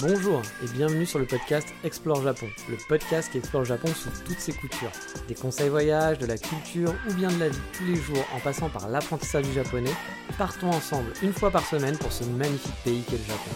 [0.00, 4.38] Bonjour et bienvenue sur le podcast Explore Japon, le podcast qui explore Japon sous toutes
[4.38, 4.90] ses coutures.
[5.28, 8.40] Des conseils voyage, de la culture ou bien de la vie tous les jours en
[8.40, 9.92] passant par l'apprentissage du japonais,
[10.38, 13.50] partons ensemble une fois par semaine pour ce magnifique pays qu'est le Japon.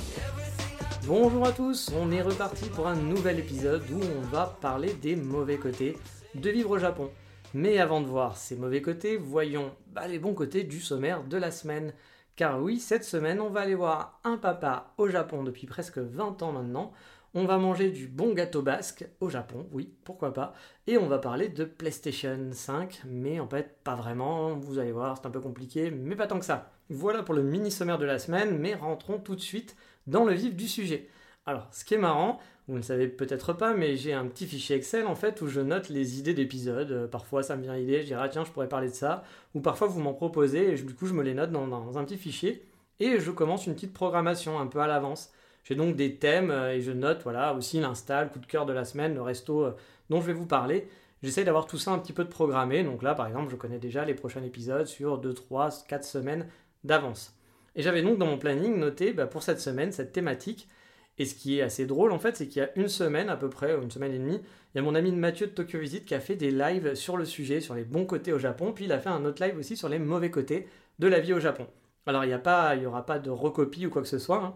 [1.07, 5.17] Bonjour à tous, on est reparti pour un nouvel épisode où on va parler des
[5.17, 5.97] mauvais côtés
[6.35, 7.11] de vivre au Japon.
[7.55, 11.37] Mais avant de voir ces mauvais côtés, voyons bah, les bons côtés du sommaire de
[11.37, 11.93] la semaine.
[12.37, 16.43] Car oui, cette semaine, on va aller voir un papa au Japon depuis presque 20
[16.43, 16.93] ans maintenant.
[17.33, 20.53] On va manger du bon gâteau basque au Japon, oui, pourquoi pas.
[20.87, 24.55] Et on va parler de PlayStation 5, mais en fait, pas vraiment.
[24.55, 26.71] Vous allez voir, c'est un peu compliqué, mais pas tant que ça.
[26.91, 29.75] Voilà pour le mini sommaire de la semaine, mais rentrons tout de suite
[30.07, 31.09] dans le vif du sujet.
[31.47, 34.45] Alors, ce qui est marrant, vous ne le savez peut-être pas, mais j'ai un petit
[34.45, 36.91] fichier Excel en fait où je note les idées d'épisodes.
[36.91, 39.23] Euh, parfois ça me vient l'idée, je dirais ah, tiens je pourrais parler de ça.
[39.55, 42.17] Ou parfois vous m'en proposez et du coup je me les note dans, un petit
[42.17, 42.67] fichier
[42.99, 45.31] et je commence une petite programmation un peu à l'avance.
[45.63, 48.73] J'ai donc des thèmes euh, et je note voilà aussi l'install, coup de cœur de
[48.73, 49.77] la semaine, le resto euh,
[50.11, 50.89] dont je vais vous parler.
[51.23, 52.83] J'essaie d'avoir tout ça un petit peu de programmé.
[52.83, 56.49] Donc là par exemple je connais déjà les prochains épisodes sur 2, 3, 4 semaines
[56.83, 57.33] d'avance.
[57.77, 60.69] Et j'avais donc dans mon planning noté bah, pour cette semaine cette thématique
[61.19, 63.37] et ce qui est assez drôle en fait, c'est qu'il y a une semaine à
[63.37, 64.41] peu près, une semaine et demie,
[64.75, 67.17] il y a mon ami Mathieu de Tokyo Visit qui a fait des lives sur
[67.17, 69.57] le sujet, sur les bons côtés au Japon, puis il a fait un autre live
[69.59, 71.67] aussi sur les mauvais côtés de la vie au Japon.
[72.07, 74.55] Alors il n'y aura pas de recopie ou quoi que ce soit, hein.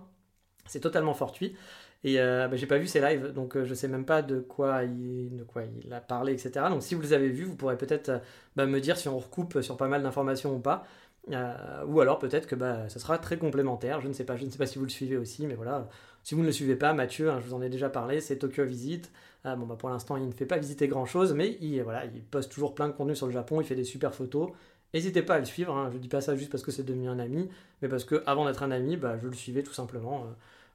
[0.66, 1.56] c'est totalement fortuit.
[2.02, 4.40] Et euh, bah, j'ai pas vu ses lives, donc euh, je sais même pas de
[4.40, 6.66] quoi, il, de quoi il a parlé, etc.
[6.70, 8.18] Donc si vous les avez vus, vous pourrez peut-être euh,
[8.56, 10.84] bah, me dire si on recoupe sur pas mal d'informations ou pas.
[11.30, 14.50] Euh, ou alors peut-être que bah, sera très complémentaire, je ne sais pas, je ne
[14.50, 15.88] sais pas si vous le suivez aussi, mais voilà,
[16.22, 18.38] si vous ne le suivez pas, Mathieu, hein, je vous en ai déjà parlé, c'est
[18.38, 19.10] Tokyo Visite.
[19.46, 22.22] Euh, bon, bah, pour l'instant, il ne fait pas visiter grand-chose, mais il, voilà, il
[22.22, 24.50] poste toujours plein de contenu sur le Japon, il fait des super photos.
[24.92, 26.82] N'hésitez pas à le suivre, hein, je ne dis pas ça juste parce que c'est
[26.82, 27.48] devenu un ami,
[27.80, 30.26] mais parce que avant d'être un ami, bah, je le suivais tout simplement,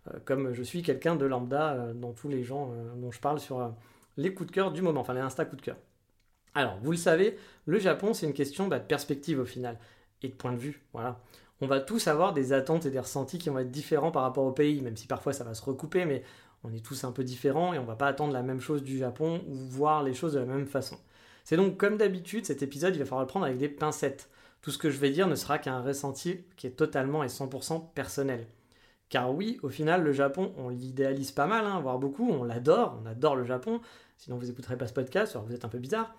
[0.07, 3.73] euh, comme je suis quelqu'un de lambda dans tous les gens dont je parle sur
[4.17, 5.77] les coups de cœur du moment, enfin les Insta coups de cœur.
[6.53, 9.77] Alors, vous le savez, le Japon, c'est une question bah, de perspective au final
[10.23, 10.81] et de point de vue.
[10.93, 11.19] Voilà.
[11.61, 14.43] On va tous avoir des attentes et des ressentis qui vont être différents par rapport
[14.43, 16.23] au pays, même si parfois ça va se recouper, mais
[16.63, 18.97] on est tous un peu différents et on va pas attendre la même chose du
[18.97, 20.97] Japon ou voir les choses de la même façon.
[21.45, 24.29] C'est donc comme d'habitude, cet épisode, il va falloir le prendre avec des pincettes.
[24.61, 27.93] Tout ce que je vais dire ne sera qu'un ressenti qui est totalement et 100%
[27.93, 28.47] personnel.
[29.09, 32.99] Car oui, au final, le Japon, on l'idéalise pas mal, hein, voire beaucoup, on l'adore,
[33.01, 33.79] on adore le Japon,
[34.17, 36.15] sinon vous n'écouterez pas ce podcast, alors vous êtes un peu bizarre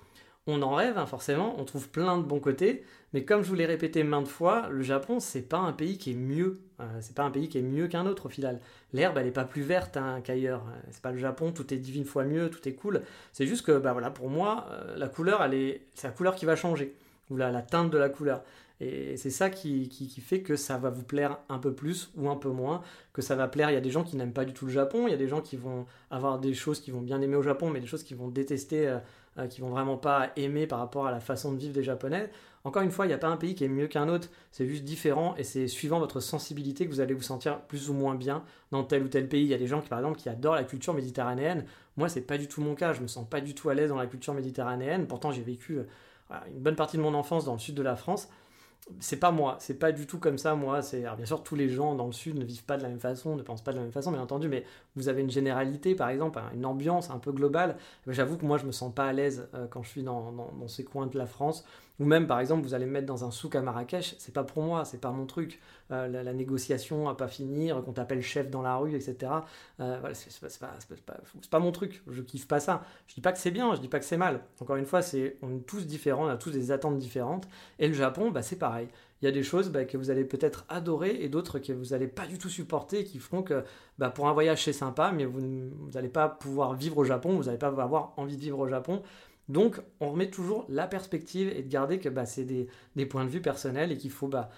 [0.46, 3.54] on en rêve, hein, forcément, on trouve plein de bons côtés, mais comme je vous
[3.54, 7.14] l'ai répété maintes fois, le Japon, c'est pas un pays qui est mieux, euh, c'est
[7.14, 8.60] pas un pays qui est mieux qu'un autre au final.
[8.92, 10.62] L'herbe, elle est pas plus verte hein, qu'ailleurs.
[10.68, 13.02] Euh, c'est pas le Japon, tout est divine fois mieux, tout est cool.
[13.32, 16.36] C'est juste que, bah voilà, pour moi, euh, la couleur, elle est, c'est la couleur
[16.36, 16.94] qui va changer,
[17.30, 18.42] ou la, teinte de la couleur.
[18.80, 19.88] Et c'est ça qui,
[20.20, 22.82] fait que ça va vous plaire un peu plus ou un peu moins,
[23.14, 23.70] que ça va plaire.
[23.70, 25.16] Il y a des gens qui n'aiment pas du tout le Japon, il y a
[25.16, 27.86] des gens qui vont avoir des choses qu'ils vont bien aimer au Japon, mais des
[27.86, 28.98] choses qu'ils vont détester, euh,
[29.38, 32.30] euh, qui vont vraiment pas aimer par rapport à la façon de vivre des Japonais.
[32.64, 34.66] Encore une fois, il n'y a pas un pays qui est mieux qu'un autre, c'est
[34.66, 38.16] juste différent et c'est suivant votre sensibilité que vous allez vous sentir plus ou moins
[38.16, 38.42] bien
[38.72, 39.42] dans tel ou tel pays.
[39.42, 41.64] Il y a des gens qui, par exemple, qui adorent la culture méditerranéenne.
[41.96, 42.92] Moi, c'est pas du tout mon cas.
[42.92, 45.06] Je me sens pas du tout à l'aise dans la culture méditerranéenne.
[45.06, 45.84] Pourtant, j'ai vécu euh,
[46.48, 48.28] une bonne partie de mon enfance dans le sud de la France
[49.00, 50.80] c'est pas moi, c'est pas du tout comme ça, moi.
[50.80, 53.00] C'est bien sûr tous les gens dans le sud ne vivent pas de la même
[53.00, 54.64] façon, ne pensent pas de la même façon, bien entendu, mais
[54.94, 57.76] vous avez une généralité, par exemple, une ambiance un peu globale.
[58.06, 60.32] J'avoue que moi, je me sens pas à l'aise euh, quand je suis dans,
[60.68, 61.64] ces coins de la France.
[61.98, 64.44] Ou même, par exemple, vous allez me mettre dans un souk à Marrakech, c'est pas
[64.44, 65.60] pour moi, c'est pas mon truc.
[65.92, 69.32] Euh, la, négociation à pas finir, qu'on t'appelle chef dans la rue, etc.
[69.78, 70.66] Euh, voilà, c'est pas,
[71.06, 71.14] pas,
[71.48, 72.82] pas, mon truc, je kiffe pas ça.
[73.06, 74.40] Je dis pas que c'est bien, je dis pas que c'est mal.
[74.60, 77.48] Encore une fois, c'est on est tous différents, on a tous des attentes différentes.
[77.78, 78.88] Et le Japon, bah, c'est pareil.
[79.22, 81.86] Il y a des choses bah, que vous allez peut-être adorer et d'autres que vous
[81.86, 83.64] n'allez pas du tout supporter, qui feront que
[83.98, 85.40] bah, pour un voyage c'est sympa, mais vous
[85.94, 89.02] n'allez pas pouvoir vivre au Japon, vous n'allez pas avoir envie de vivre au Japon
[89.48, 93.30] donc, on remet toujours la perspective et de garder que bah, c'est des, points de
[93.30, 94.50] vue personnels et qu'il faut bah,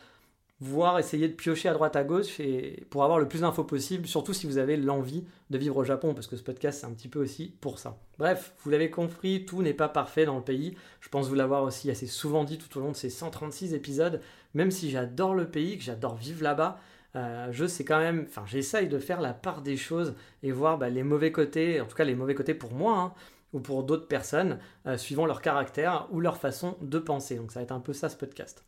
[0.60, 4.06] voir, essayer de piocher à droite à gauche et pour avoir le plus d'infos possible,
[4.06, 6.92] surtout si vous avez l'envie de vivre au Japon, parce que ce podcast c'est un
[6.92, 7.98] petit peu aussi pour ça.
[8.18, 10.74] Bref, vous l'avez compris, tout n'est pas parfait dans le pays.
[11.00, 14.20] Je pense vous l'avoir aussi assez souvent dit tout au long de ces 136 épisodes.
[14.54, 16.80] Même si j'adore le pays, que j'adore vivre là-bas,
[17.16, 20.76] euh, je sais quand même, enfin j'essaye de faire la part des choses et voir
[20.76, 22.98] bah, les mauvais côtés, en tout cas les mauvais côtés pour moi.
[22.98, 23.12] Hein,
[23.52, 27.36] ou pour d'autres personnes, euh, suivant leur caractère ou leur façon de penser.
[27.36, 28.64] Donc ça va être un peu ça ce podcast.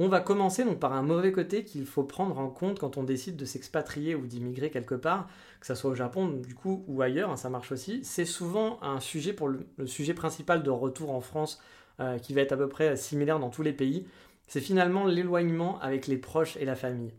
[0.00, 3.02] On va commencer donc par un mauvais côté qu'il faut prendre en compte quand on
[3.02, 5.28] décide de s'expatrier ou d'immigrer quelque part,
[5.60, 8.00] que ce soit au Japon du coup ou ailleurs, hein, ça marche aussi.
[8.04, 11.60] C'est souvent un sujet pour le, sujet principal de retour en France
[11.98, 14.06] euh, qui va être à peu près similaire dans tous les pays.
[14.46, 17.12] C'est finalement l'éloignement avec les proches et la famille.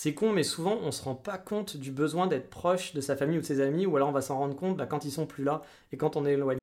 [0.00, 3.16] C'est con, mais souvent on se rend pas compte du besoin d'être proche de sa
[3.16, 5.10] famille ou de ses amis, ou alors on va s'en rendre compte bah, quand ils
[5.10, 5.60] sont plus là
[5.90, 6.60] et quand on est éloigné.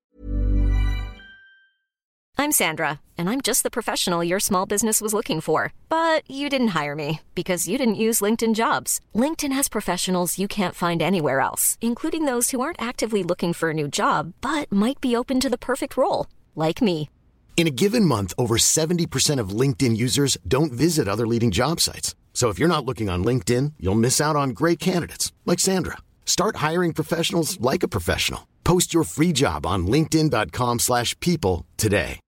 [2.38, 5.74] I'm Sandra, and I'm just the professional your small business was looking for.
[5.90, 9.02] But you didn't hire me because you didn't use LinkedIn jobs.
[9.14, 13.72] LinkedIn has professionals you can't find anywhere else, including those who aren't actively looking for
[13.72, 17.10] a new job but might be open to the perfect role, like me.
[17.58, 22.16] In a given month, over 70% of LinkedIn users don't visit other leading job sites.
[22.36, 25.98] So if you're not looking on LinkedIn, you'll miss out on great candidates like Sandra.
[26.26, 28.42] Start hiring professionals like a professional.
[28.66, 32.20] Post your free job on linkedin.com/people today.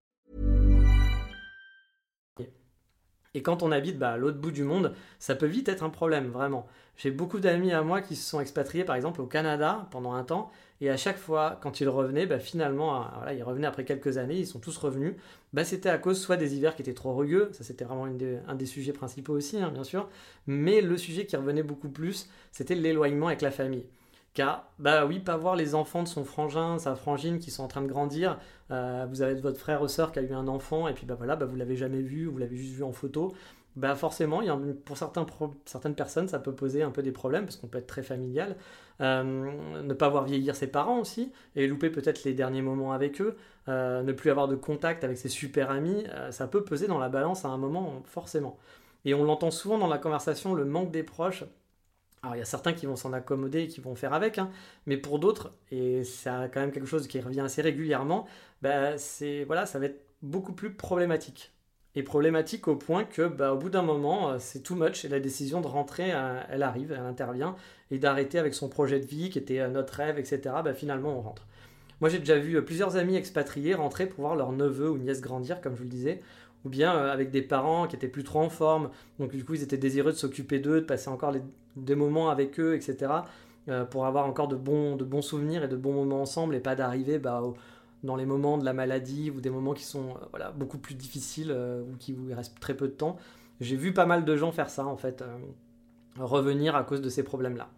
[3.37, 5.91] Et quand on habite bah, à l'autre bout du monde, ça peut vite être un
[5.91, 6.65] problème, vraiment.
[6.95, 10.23] J'ai beaucoup d'amis à moi qui se sont expatriés, par exemple, au Canada pendant un
[10.23, 10.49] temps,
[10.79, 14.37] et à chaque fois, quand ils revenaient, bah, finalement, voilà, ils revenaient après quelques années,
[14.37, 15.15] ils sont tous revenus.
[15.53, 18.55] Bah, c'était à cause soit des hivers qui étaient trop rugueux, ça c'était vraiment un
[18.55, 20.09] des sujets principaux aussi, hein, bien sûr,
[20.45, 23.85] mais le sujet qui revenait beaucoup plus, c'était l'éloignement avec la famille.
[24.37, 27.67] Car, bah oui, pas voir les enfants de son frangin, sa frangine qui sont en
[27.67, 28.37] train de grandir.
[28.69, 31.15] Euh, vous avez votre frère ou soeur qui a eu un enfant et puis bah
[31.17, 33.33] voilà, bah vous l'avez jamais vu, vous l'avez juste vu en photo.
[33.77, 35.25] Bah forcément, il y a, pour certains
[35.65, 38.57] certaines personnes, ça peut poser un peu des problèmes parce qu'on peut être très familial.
[39.01, 39.23] Euh,
[39.83, 43.37] ne pas voir vieillir ses parents aussi et louper peut-être les derniers moments avec eux.
[43.69, 47.09] Euh, ne plus avoir de contact avec ses super amis, ça peut peser dans la
[47.09, 48.57] balance à un moment forcément.
[49.05, 51.43] Et on l'entend souvent dans la conversation, le manque des proches
[52.23, 54.51] alors il y a certains qui vont s'en accommoder et qui vont faire avec, hein,
[54.87, 58.27] mais pour d'autres, et c'est quand même quelque chose qui revient assez régulièrement,
[58.61, 58.95] bah,
[59.47, 61.53] voilà, ça va être beaucoup plus problématique.
[61.97, 65.07] Et problématique au point que bah, au bout d'un moment, euh, c'est too much et
[65.07, 67.55] la décision de rentrer, euh, elle arrive, elle intervient,
[67.89, 70.41] et d'arrêter avec son projet de vie qui était euh, notre rêve, etc.
[70.63, 71.47] Bah, finalement, on rentre.
[71.99, 75.59] Moi, j'ai déjà vu plusieurs amis expatriés rentrer pour voir leur neveu ou nièce grandir,
[75.59, 76.21] comme je vous le disais,
[76.65, 79.63] ou bien avec des parents qui étaient plus trop en forme, donc du coup ils
[79.63, 81.33] étaient désireux de s'occuper d'eux, de passer encore
[81.75, 83.11] des moments avec eux, etc.
[83.89, 86.75] Pour avoir encore de bons, de bons souvenirs et de bons moments ensemble et pas
[86.75, 87.41] d'arriver bah,
[88.03, 90.95] dans les moments de la maladie ou des moments qui sont euh, voilà, beaucoup plus
[90.95, 93.17] difficiles euh, ou qui vous restent très peu de temps.
[93.59, 95.23] J'ai vu pas mal de gens faire ça en fait,
[96.19, 97.69] revenir à cause de ces problèmes-là.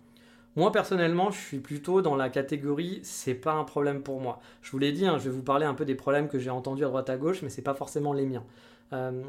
[0.58, 4.42] Moi personnellement, je suis plutôt dans la catégorie c'est pas un problème pour moi.
[4.62, 6.50] Je vous l'ai dit, hein, je vais vous parler un peu des problèmes que j'ai
[6.50, 8.44] entendus à droite à gauche, mais c'est pas forcément les miens.
[8.92, 9.22] Euh,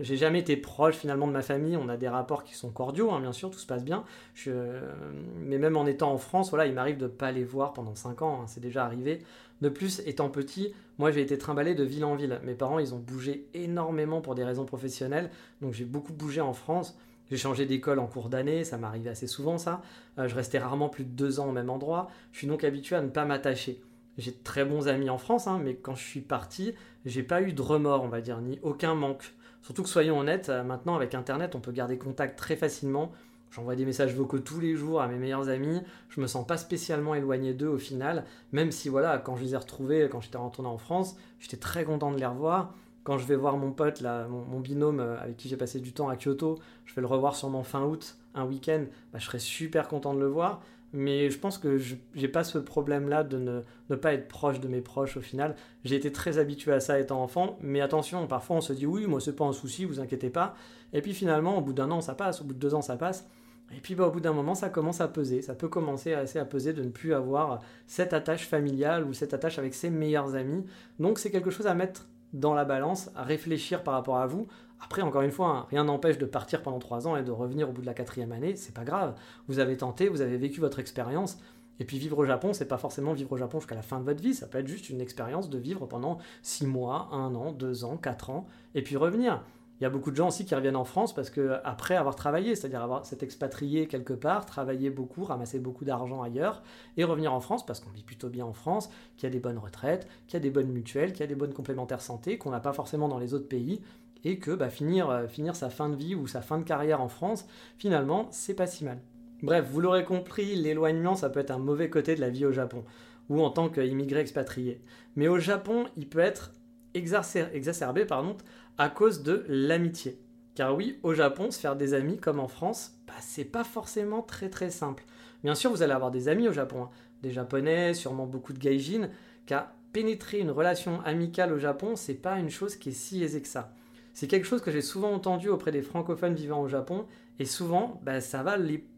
[0.00, 1.76] j'ai jamais été proche finalement de ma famille.
[1.76, 4.04] On a des rapports qui sont cordiaux, hein, bien sûr, tout se passe bien.
[4.46, 7.94] mais même en étant en France, voilà, il m'arrive de ne pas les voir pendant
[7.94, 8.40] 5 ans.
[8.42, 9.22] Hein, c'est déjà arrivé.
[9.60, 12.40] De plus, étant petit, moi j'ai été trimballé de ville en ville.
[12.44, 15.30] Mes parents, ils ont bougé énormément pour des raisons professionnelles.
[15.60, 16.96] Donc j'ai beaucoup bougé en France.
[17.30, 19.82] J'ai changé d'école en cours d'année, ça m'arrivait assez souvent ça.
[20.18, 22.10] Euh, je restais rarement plus de deux ans au même endroit.
[22.32, 23.82] Je suis donc habitué à ne pas m'attacher.
[24.16, 26.74] J'ai de très bons amis en France, hein, mais quand je suis parti,
[27.04, 29.34] j'ai pas eu de remords, on va dire, ni aucun manque.
[29.62, 33.12] Surtout que soyons honnêtes, euh, maintenant avec Internet, on peut garder contact très facilement.
[33.50, 35.80] J'envoie des messages vocaux tous les jours à mes meilleurs amis.
[36.08, 39.54] Je me sens pas spécialement éloigné d'eux au final, même si voilà, quand je les
[39.54, 42.74] ai retrouvés, quand j'étais retourné en France, j'étais très content de les revoir.
[43.04, 45.92] Quand je vais voir mon pote, là, mon, binôme euh, avec qui j'ai passé du
[45.92, 49.38] temps à Kyoto, je vais le revoir sûrement fin août, un week-end, bah, je serais
[49.38, 50.60] super content de le voir
[50.92, 53.60] mais je pense que je n'ai pas ce problème-là de ne,
[53.90, 55.54] ne, pas être proche de mes proches au final.
[55.84, 59.06] J'ai été très habitué à ça étant enfant, mais attention, parfois on se dit oui,
[59.06, 60.54] moi c'est pas un souci, vous inquiétez pas.
[60.92, 62.96] Et puis finalement, au bout d'un an, ça passe, au bout de deux ans, ça
[62.96, 63.28] passe.
[63.76, 65.42] Et puis bah, au bout d'un moment, ça commence à peser.
[65.42, 69.34] Ça peut commencer assez à peser de ne plus avoir cette attache familiale ou cette
[69.34, 70.64] attache avec ses meilleurs amis.
[70.98, 74.46] Donc c'est quelque chose à mettre dans la balance, à réfléchir par rapport à vous.
[74.80, 77.68] Après, encore une fois, hein, rien n'empêche de partir pendant trois ans et de revenir
[77.68, 79.14] au bout de la quatrième année, c'est pas grave.
[79.48, 81.38] Vous avez tenté, vous avez vécu votre expérience.
[81.80, 84.04] Et puis vivre au Japon, c'est pas forcément vivre au Japon jusqu'à la fin de
[84.04, 87.52] votre vie, ça peut être juste une expérience de vivre pendant six mois, un an,
[87.52, 89.44] deux ans, quatre ans, et puis revenir.
[89.80, 92.16] Il y a beaucoup de gens aussi qui reviennent en France parce que après avoir
[92.16, 96.62] travaillé, c'est-à-dire avoir s'être expatrié quelque part, travailler beaucoup, ramasser beaucoup d'argent ailleurs
[96.96, 99.38] et revenir en France parce qu'on vit plutôt bien en France, qu'il y a des
[99.38, 102.38] bonnes retraites, qu'il y a des bonnes mutuelles, qu'il y a des bonnes complémentaires santé
[102.38, 103.80] qu'on n'a pas forcément dans les autres pays
[104.24, 107.00] et que bah, finir, euh, finir sa fin de vie ou sa fin de carrière
[107.00, 107.46] en France,
[107.78, 108.98] finalement, c'est pas si mal.
[109.42, 112.52] Bref, vous l'aurez compris, l'éloignement, ça peut être un mauvais côté de la vie au
[112.52, 112.84] Japon
[113.28, 114.80] ou en tant qu'immigré expatrié.
[115.14, 116.52] Mais au Japon, il peut être
[116.94, 118.36] exacerbé pardon,
[118.78, 120.18] à cause de l'amitié.
[120.54, 124.22] Car oui, au Japon, se faire des amis comme en France, bah, c'est pas forcément
[124.22, 125.04] très très simple.
[125.44, 126.90] Bien sûr, vous allez avoir des amis au Japon, hein.
[127.22, 129.10] des japonais, sûrement beaucoup de gaijin,
[129.46, 133.42] car pénétrer une relation amicale au Japon, c'est pas une chose qui est si aisée
[133.42, 133.74] que ça.
[134.14, 137.06] C'est quelque chose que j'ai souvent entendu auprès des francophones vivant au Japon,
[137.38, 138.44] et souvent, bah, ça,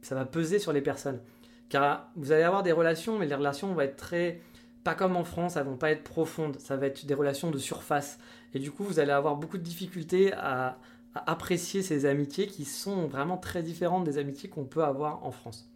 [0.02, 1.20] ça va peser sur les personnes.
[1.68, 4.40] Car vous allez avoir des relations, mais les relations vont être très
[4.84, 7.58] pas comme en France, elles vont pas être profondes, ça va être des relations de
[7.58, 8.18] surface.
[8.54, 10.78] Et du coup, vous allez avoir beaucoup de difficultés à,
[11.26, 15.68] apprécier ces amitiés qui sont vraiment très différentes des amitiés qu'on peut avoir en France.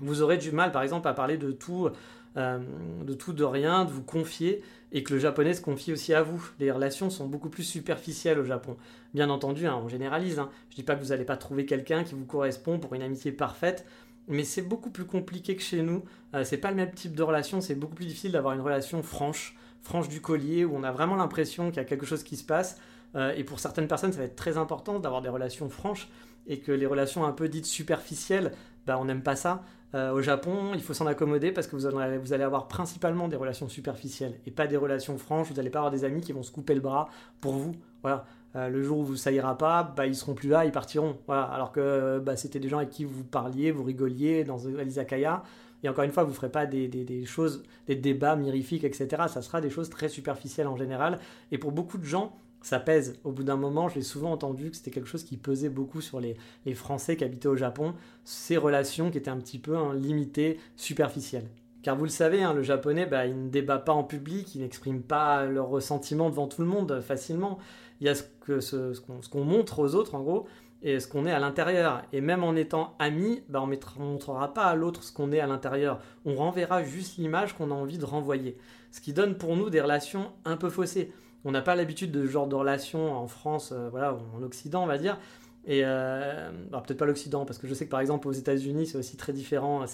[0.00, 1.90] Vous aurez du mal, par exemple, à parler de tout,
[2.38, 2.58] euh,
[3.04, 6.22] de tout, de rien, de vous confier, et que le japonais se confie aussi à
[6.22, 6.42] vous.
[6.58, 8.76] Les relations sont beaucoup plus superficielles au Japon.
[9.12, 10.38] Bien entendu, hein, on généralise.
[10.38, 10.48] Hein.
[10.70, 13.02] Je ne dis pas que vous n'allez pas trouver quelqu'un qui vous correspond pour une
[13.02, 13.86] amitié parfaite,
[14.28, 16.04] mais c'est beaucoup plus compliqué que chez nous.
[16.34, 19.02] Euh, c'est pas le même type de relation, c'est beaucoup plus difficile d'avoir une relation
[19.02, 22.36] franche, franche du collier, où on a vraiment l'impression qu'il y a quelque chose qui
[22.36, 22.78] se passe.
[23.14, 26.08] Euh, et pour certaines personnes, ça va être très important d'avoir des relations franches,
[26.46, 28.52] et que les relations un peu dites superficielles,
[28.86, 29.62] bah, on n'aime pas ça.
[29.94, 33.28] Euh, au Japon, il faut s'en accommoder parce que vous allez, vous allez, avoir principalement
[33.28, 35.48] des relations superficielles et pas des relations franches.
[35.48, 37.10] Vous n'allez pas avoir des amis qui vont se couper le bras
[37.40, 37.76] pour vous.
[38.00, 38.24] Voilà.
[38.54, 41.16] Euh, le jour où ça ira pas, bah, ils seront plus là, ils partiront.
[41.28, 45.42] Alors que bah, c'était des gens avec qui vous parliez, vous rigoliez dans l'izakaya.
[45.82, 49.24] Et encore une fois, vous ne ferez pas des, choses, des débats mirifiques, etc.
[49.28, 51.18] Ça sera des choses très superficielles en général.
[51.50, 53.18] Et pour beaucoup de gens, ça pèse.
[53.24, 56.20] Au bout d'un moment, j'ai souvent entendu que c'était quelque chose qui pesait beaucoup sur
[56.20, 56.36] les,
[56.74, 57.94] Français qui habitaient au Japon,
[58.24, 61.48] ces relations qui étaient un petit peu hein, limitées, superficielles.
[61.82, 64.60] Car vous le savez, hein, le japonais, bah, il ne débat pas en public, il
[64.60, 67.58] n'exprime pas leurs ressentiments devant tout le monde facilement.
[68.00, 70.46] Il y a ce qu'on ce, montre aux autres, en gros,
[70.82, 72.02] et ce qu'on est à l'intérieur.
[72.12, 75.40] Et même en étant amis, bah, on ne montrera pas à l'autre ce qu'on est
[75.40, 76.00] à l'intérieur.
[76.24, 78.56] On renverra juste l'image qu'on a envie de renvoyer.
[78.90, 81.12] Ce qui donne pour nous des relations un peu faussées
[81.44, 84.82] on n'a pas l'habitude de ce genre de relation en France, euh, voilà, en Occident,
[84.84, 85.18] on va dire.
[85.64, 88.98] Et euh, peut-être pas l'Occident, parce que je sais que par exemple aux États-Unis c'est
[88.98, 89.84] aussi très différent.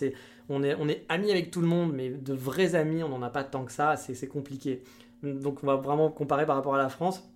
[0.49, 3.45] On, est, amis avec tout le monde, mais de vrais amis, on n'en a pas
[3.45, 4.83] tant que ça, c'est, compliqué.
[5.23, 7.29] Donc on va vraiment comparer par rapport à la France.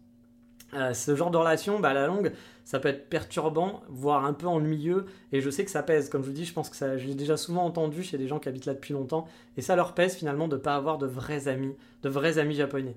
[0.74, 2.32] Euh, ce genre de relation, bah, à la longue,
[2.64, 6.08] ça peut être perturbant, voire un peu ennuyeux, et je sais que ça pèse.
[6.08, 8.38] Comme je vous dis, je pense que ça, j'ai déjà souvent entendu chez des gens
[8.38, 9.26] qui habitent là depuis longtemps,
[9.58, 12.54] et ça leur pèse finalement de ne pas avoir de vrais amis, de vrais amis
[12.54, 12.96] japonais.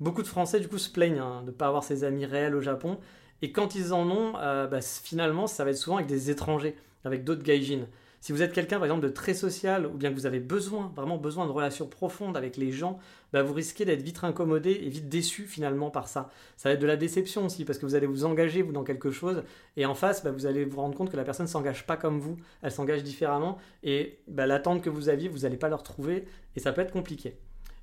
[0.00, 2.54] Beaucoup de Français, du coup, se plaignent hein, de ne pas avoir ses amis réels
[2.54, 2.98] au Japon.
[3.42, 6.76] Et quand ils en ont, euh, bah, finalement, ça va être souvent avec des étrangers,
[7.04, 7.86] avec d'autres gaijins.
[8.22, 10.92] Si vous êtes quelqu'un, par exemple, de très social, ou bien que vous avez besoin,
[10.94, 12.98] vraiment besoin de relations profondes avec les gens,
[13.32, 16.28] bah, vous risquez d'être vite incommodé et vite déçu finalement par ça.
[16.58, 18.84] Ça va être de la déception aussi, parce que vous allez vous engager vous dans
[18.84, 19.42] quelque chose,
[19.78, 21.96] et en face, bah, vous allez vous rendre compte que la personne ne s'engage pas
[21.96, 26.26] comme vous, elle s'engage différemment, et l'attente que vous aviez, vous n'allez pas le retrouver,
[26.56, 27.38] et ça peut être compliqué.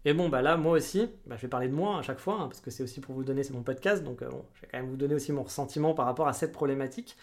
[0.06, 2.36] Et bon, bah là, moi aussi, bah, je vais parler de moi à chaque fois,
[2.36, 4.68] hein, parce que c'est aussi pour vous donner, c'est mon podcast, donc euh, je vais
[4.72, 7.18] quand même vous donner aussi mon ressentiment par rapport à cette problématique.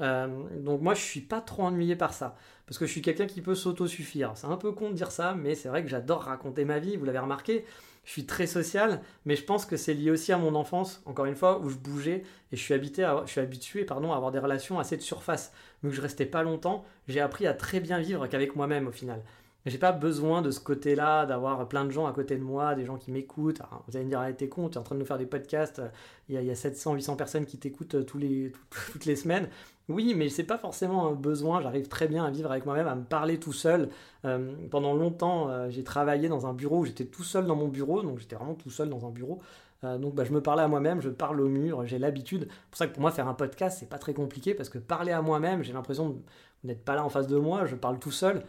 [0.00, 0.28] Euh,
[0.60, 3.40] donc moi, je suis pas trop ennuyé par ça, parce que je suis quelqu'un qui
[3.40, 4.32] peut s'auto-suffire.
[4.36, 6.96] C'est un peu con de dire ça, mais c'est vrai que j'adore raconter ma vie,
[6.96, 7.64] vous l'avez remarqué.
[8.04, 11.26] Je suis très social, mais je pense que c'est lié aussi à mon enfance, encore
[11.26, 14.32] une fois, où je bougeais et je suis, habité je suis habitué pardon, à avoir
[14.32, 15.52] des relations assez de surface.
[15.82, 18.92] Vu que je restais pas longtemps, j'ai appris à très bien vivre qu'avec moi-même au
[18.92, 19.22] final.
[19.66, 22.84] J'ai pas besoin de ce côté-là, d'avoir plein de gens à côté de moi, des
[22.84, 23.60] gens qui m'écoutent.
[23.86, 25.82] vous allez me dire, ah, t'es con, t'es en train de nous faire des podcasts,
[26.28, 28.52] il y a, 700, 800 personnes qui t'écoutent euh, les,
[28.92, 29.48] toutes les semaines.
[29.88, 31.60] Oui, mais c'est pas forcément un besoin.
[31.60, 33.88] J'arrive très bien à vivre avec moi-même, à me parler tout seul.
[34.24, 37.68] Euh, pendant longtemps, euh, j'ai travaillé dans un bureau où j'étais tout seul dans mon
[37.68, 39.40] bureau, donc j'étais vraiment tout seul dans un bureau.
[39.82, 42.48] donc bah, je me parlais à moi-même, je parle au mur, j'ai l'habitude.
[42.50, 44.78] C'est pour ça que pour moi faire un podcast c'est pas très compliqué parce que
[44.78, 46.16] parler à moi-même, j'ai l'impression de
[46.64, 48.42] n'être pas là en face de moi, je parle tout seul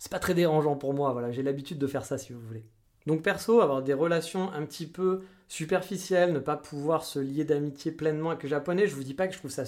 [0.00, 1.12] c'est pas très dérangeant pour moi.
[1.12, 2.64] Voilà, j'ai l'habitude de faire ça si vous voulez.
[3.06, 7.92] Donc perso, avoir des relations un petit peu superficielles, ne pas pouvoir se lier d'amitié
[7.92, 9.64] pleinement avec le japonais, je vous dis pas que je trouve ça,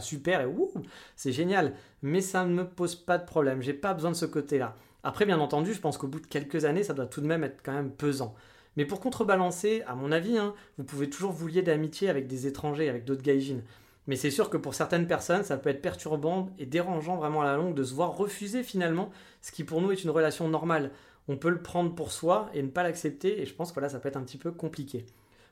[0.00, 0.72] super et ouh,
[1.16, 3.60] c'est génial, mais ça ne me pose pas de problème.
[3.60, 4.76] J'ai pas besoin de ce côté-là.
[5.02, 7.44] Après, bien entendu, je pense qu'au bout de quelques années, ça doit tout de même
[7.44, 8.34] être quand même pesant.
[8.76, 12.46] Mais pour contrebalancer, à mon avis, hein, vous pouvez toujours vous lier d'amitié avec des
[12.46, 13.62] étrangers, avec d'autres gaijins.
[14.06, 17.46] Mais c'est sûr que pour certaines personnes, ça peut être perturbant et dérangeant vraiment à
[17.46, 19.10] la longue de se voir refuser finalement
[19.42, 20.92] ce qui pour nous est une relation normale.
[21.28, 23.88] On peut le prendre pour soi et ne pas l'accepter, et je pense que là,
[23.88, 25.06] ça peut être un petit peu compliqué.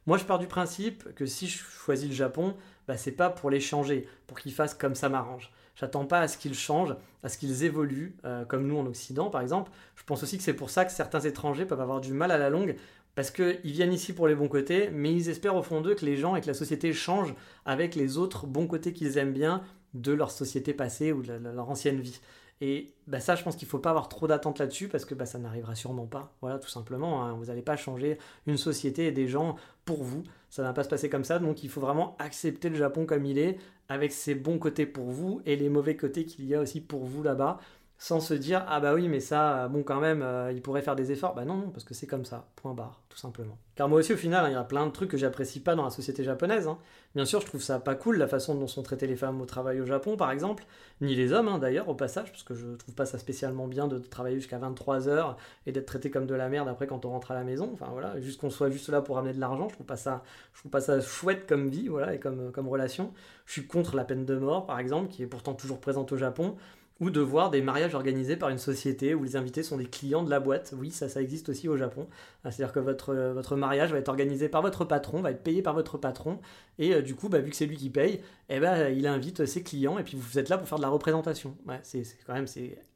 [0.06, 2.54] Moi, je pars du principe que si je choisis le Japon,
[2.86, 5.50] bah, c'est pas pour les changer, pour qu'ils fassent comme ça m'arrange.
[5.76, 9.30] J'attends pas à ce qu'ils changent, à ce qu'ils évoluent, euh, comme nous en Occident
[9.30, 9.72] par exemple.
[9.96, 12.38] Je pense aussi que c'est pour ça que certains étrangers peuvent avoir du mal à
[12.38, 12.76] la longue
[13.14, 16.04] parce qu'ils viennent ici pour les bons côtés, mais ils espèrent au fond d'eux que
[16.04, 19.62] les gens et que la société changent avec les autres bons côtés qu'ils aiment bien
[19.94, 22.20] de leur société passée ou de leur ancienne vie.
[22.60, 25.14] Et bah, ça, je pense qu'il ne faut pas avoir trop d'attentes là-dessus parce que
[25.14, 26.34] bah, ça n'arrivera sûrement pas.
[26.40, 27.24] Voilà, tout simplement.
[27.24, 27.34] Hein.
[27.34, 30.22] Vous n'allez pas changer une société et des gens pour vous.
[30.50, 31.38] Ça ne va pas se passer comme ça.
[31.38, 35.10] Donc il faut vraiment accepter le Japon comme il est, avec ses bons côtés pour
[35.10, 37.58] vous et les mauvais côtés qu'il y a aussi pour vous là-bas.
[37.98, 40.96] Sans se dire ah bah oui mais ça bon quand même euh, il pourrait faire
[40.96, 41.34] des efforts.
[41.34, 43.56] Bah non non parce que c'est comme ça point barre tout simplement.
[43.76, 45.84] Car moi aussi au final il y a plein de trucs que j'apprécie pas dans
[45.84, 46.78] la société japonaise hein.
[47.14, 49.46] bien sûr je trouve ça pas cool la façon dont sont traitées les femmes au
[49.46, 50.64] travail au Japon par exemple
[51.00, 53.86] ni les hommes hein, d'ailleurs au passage parce que je trouve pas ça spécialement bien
[53.86, 55.36] de travailler jusqu'à 23 heures
[55.66, 57.70] et d'être traité comme de la merde après quand on rentre à la maison.
[57.72, 60.24] Enfin voilà juste qu'on soit juste là pour amener de l'argent je trouve pas ça
[60.52, 63.12] je trouve pas ça chouette comme vie voilà et comme comme relation.
[63.46, 66.16] Je suis contre la peine de mort par exemple qui est pourtant toujours présente au
[66.16, 66.56] Japon
[67.00, 70.22] ou de voir des mariages organisés par une société où les invités sont des clients
[70.22, 70.74] de la boîte.
[70.78, 72.06] Oui, ça, ça existe aussi au Japon.
[72.44, 75.42] Ah, c'est-à-dire que votre, euh, votre mariage va être organisé par votre patron, va être
[75.42, 76.38] payé par votre patron,
[76.78, 79.44] et euh, du coup, bah, vu que c'est lui qui paye, eh ben, il invite
[79.46, 81.56] ses clients, et puis vous êtes là pour faire de la représentation.
[81.66, 82.46] Ouais, c'est, quand même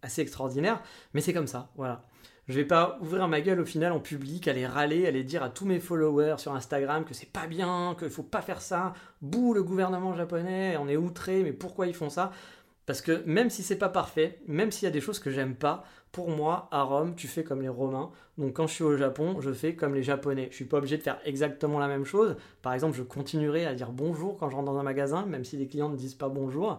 [0.02, 0.80] assez extraordinaire,
[1.12, 2.04] mais c'est comme ça, voilà.
[2.48, 5.50] Je vais pas ouvrir ma gueule au final en public, aller râler, aller dire à
[5.50, 9.52] tous mes followers sur Instagram que c'est pas bien, qu'il faut pas faire ça, bouh
[9.52, 12.32] le gouvernement japonais, on est outré, mais pourquoi ils font ça?
[12.88, 15.54] Parce que même si c'est pas parfait, même s'il y a des choses que j'aime
[15.54, 18.10] pas, pour moi, à Rome, tu fais comme les Romains.
[18.38, 20.48] Donc quand je suis au Japon, je fais comme les Japonais.
[20.50, 22.36] Je suis pas obligé de faire exactement la même chose.
[22.62, 25.58] Par exemple, je continuerai à dire bonjour quand je rentre dans un magasin, même si
[25.58, 26.78] les clients ne disent pas bonjour.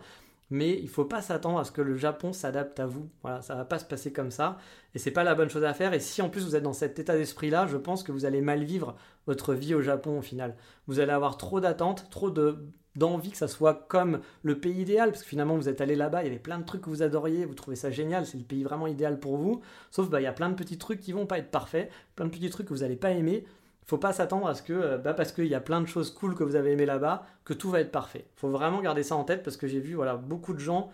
[0.50, 3.08] Mais il faut pas s'attendre à ce que le Japon s'adapte à vous.
[3.22, 4.58] Voilà, ça va pas se passer comme ça.
[4.96, 5.94] Et c'est pas la bonne chose à faire.
[5.94, 8.42] Et si en plus vous êtes dans cet état d'esprit-là, je pense que vous allez
[8.42, 8.96] mal vivre
[9.30, 10.56] votre vie au Japon au final.
[10.88, 12.58] Vous allez avoir trop d'attentes, trop de
[12.96, 16.24] d'envie que ça soit comme le pays idéal, parce que finalement vous êtes allé là-bas,
[16.24, 18.44] il y avait plein de trucs que vous adoriez, vous trouvez ça génial, c'est le
[18.44, 21.14] pays vraiment idéal pour vous, sauf bah il y a plein de petits trucs qui
[21.14, 23.46] vont pas être parfaits, plein de petits trucs que vous n'allez pas aimer,
[23.86, 26.12] faut pas s'attendre à ce que, euh, bah parce qu'il y a plein de choses
[26.12, 28.26] cool que vous avez aimé là-bas, que tout va être parfait.
[28.36, 30.90] Faut vraiment garder ça en tête parce que j'ai vu voilà beaucoup de gens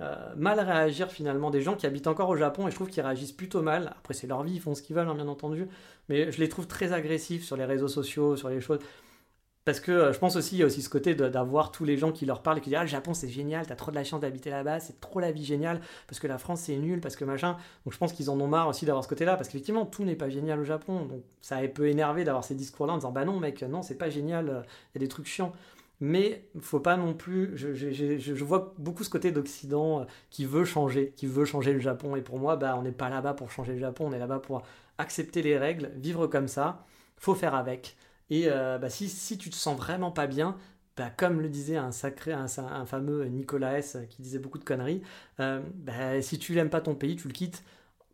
[0.00, 3.02] euh, mal réagir finalement, des gens qui habitent encore au Japon et je trouve qu'ils
[3.02, 3.94] réagissent plutôt mal.
[3.98, 5.68] Après c'est leur vie, ils font ce qu'ils veulent hein, bien entendu,
[6.08, 8.80] mais je les trouve très agressifs sur les réseaux sociaux, sur les choses.
[9.64, 11.96] Parce que euh, je pense aussi, il y a aussi ce côté d'avoir tous les
[11.96, 13.96] gens qui leur parlent et qui disent Ah, le Japon c'est génial, t'as trop de
[13.96, 17.00] la chance d'habiter là-bas, c'est trop la vie géniale, parce que la France c'est nul,
[17.00, 17.56] parce que machin.
[17.84, 20.14] Donc je pense qu'ils en ont marre aussi d'avoir ce côté-là, parce qu'effectivement tout n'est
[20.14, 21.06] pas génial au Japon.
[21.06, 23.96] Donc ça a peu énervé d'avoir ces discours-là en disant Bah non, mec, non, c'est
[23.96, 25.52] pas génial, il y a des trucs chiants.
[26.00, 27.56] Mais faut pas non plus.
[27.56, 31.80] Je, je vois beaucoup ce côté d'Occident euh, qui veut changer, qui veut changer le
[31.80, 32.16] Japon.
[32.16, 34.40] Et pour moi, bah, on n'est pas là-bas pour changer le Japon, on est là-bas
[34.40, 34.62] pour
[34.98, 36.84] accepter les règles, vivre comme ça.
[37.16, 37.96] Faut faire avec.
[38.30, 40.56] Et euh, bah, si, si, tu te sens vraiment pas bien,
[40.96, 42.46] bah, comme le disait un sacré, un,
[42.86, 45.02] fameux Nicolas S qui disait beaucoup de conneries,
[45.40, 47.62] euh, bah, si tu n'aimes pas ton pays, tu le quittes.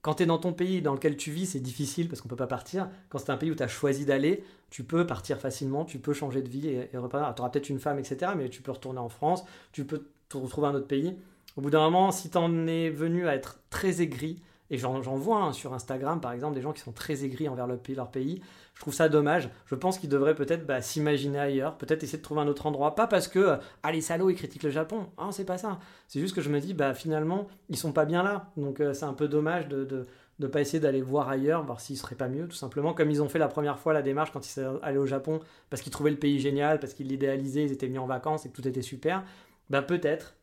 [0.02, 2.36] Quand tu es dans ton pays dans lequel tu vis, c'est difficile parce qu'on peut
[2.36, 2.88] pas partir.
[3.08, 6.12] Quand c'est un pays où tu as choisi d'aller, tu peux partir facilement, tu peux
[6.12, 7.34] changer de vie et, et repartir.
[7.34, 10.36] Tu auras peut-être une femme, etc., mais tu peux retourner en France, tu peux te
[10.36, 11.14] retrouver un autre pays.
[11.56, 15.00] Au bout d'un moment, si tu en es venu à être très aigri, et j'en
[15.00, 18.40] vois hein, sur Instagram, par exemple, des gens qui sont très aigris envers leur pays.
[18.74, 19.50] Je trouve ça dommage.
[19.66, 22.94] Je pense qu'ils devraient peut-être bah, s'imaginer ailleurs, peut-être essayer de trouver un autre endroit.
[22.94, 25.08] Pas parce que, ah les salauds, ils critiquent le Japon.
[25.18, 25.78] Ah, c'est pas ça.
[26.08, 28.50] C'est juste que je me dis, bah finalement, ils sont pas bien là.
[28.56, 30.06] Donc euh, c'est un peu dommage de,
[30.38, 33.22] ne pas essayer d'aller voir ailleurs, voir s'il serait pas mieux, tout simplement, comme ils
[33.22, 35.92] ont fait la première fois la démarche quand ils sont allés au Japon, parce qu'ils
[35.92, 38.66] trouvaient le pays génial, parce qu'ils l'idéalisaient, ils étaient venus en vacances et que tout
[38.66, 39.22] était super.
[39.68, 40.34] Bah peut-être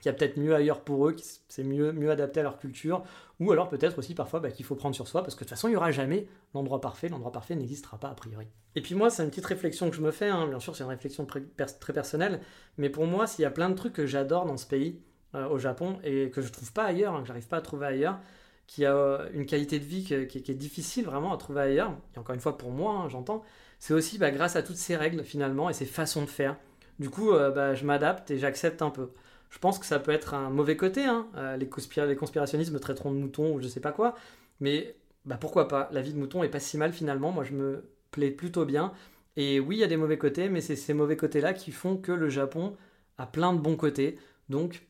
[0.00, 1.16] qu'il y a peut-être mieux ailleurs pour eux,
[1.48, 3.02] c'est mieux, mieux adapté à leur culture,
[3.40, 5.50] ou alors peut-être aussi parfois bah, qu'il faut prendre sur soi, parce que de toute
[5.56, 8.46] façon il n'y aura jamais l'endroit parfait, l'endroit parfait n'existera pas a priori.
[8.74, 10.46] Et puis moi c'est une petite réflexion que je me fais, hein.
[10.46, 12.40] bien sûr c'est une réflexion très personnelle,
[12.78, 15.00] mais pour moi s'il y a plein de trucs que j'adore dans ce pays,
[15.34, 17.86] euh, au Japon, et que je trouve pas ailleurs, hein, que j'arrive pas à trouver
[17.86, 18.18] ailleurs,
[18.66, 22.18] qui a euh, une qualité de vie qui, est difficile vraiment à trouver ailleurs, et
[22.18, 23.42] encore une fois pour moi hein, j'entends,
[23.78, 26.56] c'est aussi bah, grâce à toutes ces règles finalement et ces façons de faire.
[26.98, 29.10] Du coup, euh, bah, je m'adapte et j'accepte un peu.
[29.54, 31.04] Je pense que ça peut être un mauvais côté.
[31.04, 31.28] Hein.
[31.36, 34.16] Euh, les, conspirationnistes me traiteront de mouton ou je sais pas quoi.
[34.58, 35.88] Mais bah, pourquoi pas?
[35.92, 37.30] La vie de mouton est pas si mal finalement.
[37.30, 38.92] Moi, je me plais plutôt bien.
[39.36, 41.96] Et oui, il y a des mauvais côtés, mais c'est ces mauvais côtés-là qui font
[41.96, 42.76] que le Japon
[43.16, 44.18] a plein de bons côtés.
[44.48, 44.88] Donc,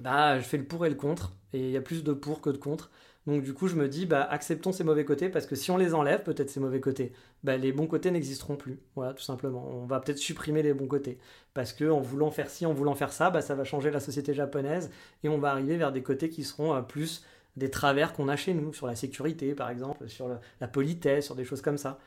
[0.00, 1.34] bah, je fais le pour et le contre.
[1.52, 2.90] Et il y a plus de pour que de contre.
[3.30, 5.76] Donc du coup, je me dis, bah, acceptons ces mauvais côtés, parce que si on
[5.76, 7.12] les enlève, peut-être ces mauvais côtés,
[7.44, 8.80] bah, les bons côtés n'existeront plus.
[8.96, 9.68] Voilà, tout simplement.
[9.72, 11.18] On va peut-être supprimer les bons côtés.
[11.54, 14.00] Parce que en voulant faire ci, en voulant faire ça, bah, ça va changer la
[14.00, 14.90] société japonaise,
[15.22, 17.24] et on va arriver vers des côtés qui seront euh, plus
[17.56, 20.28] des travers qu'on a chez nous, sur la sécurité par exemple, sur
[20.60, 21.98] la politesse, sur des choses comme ça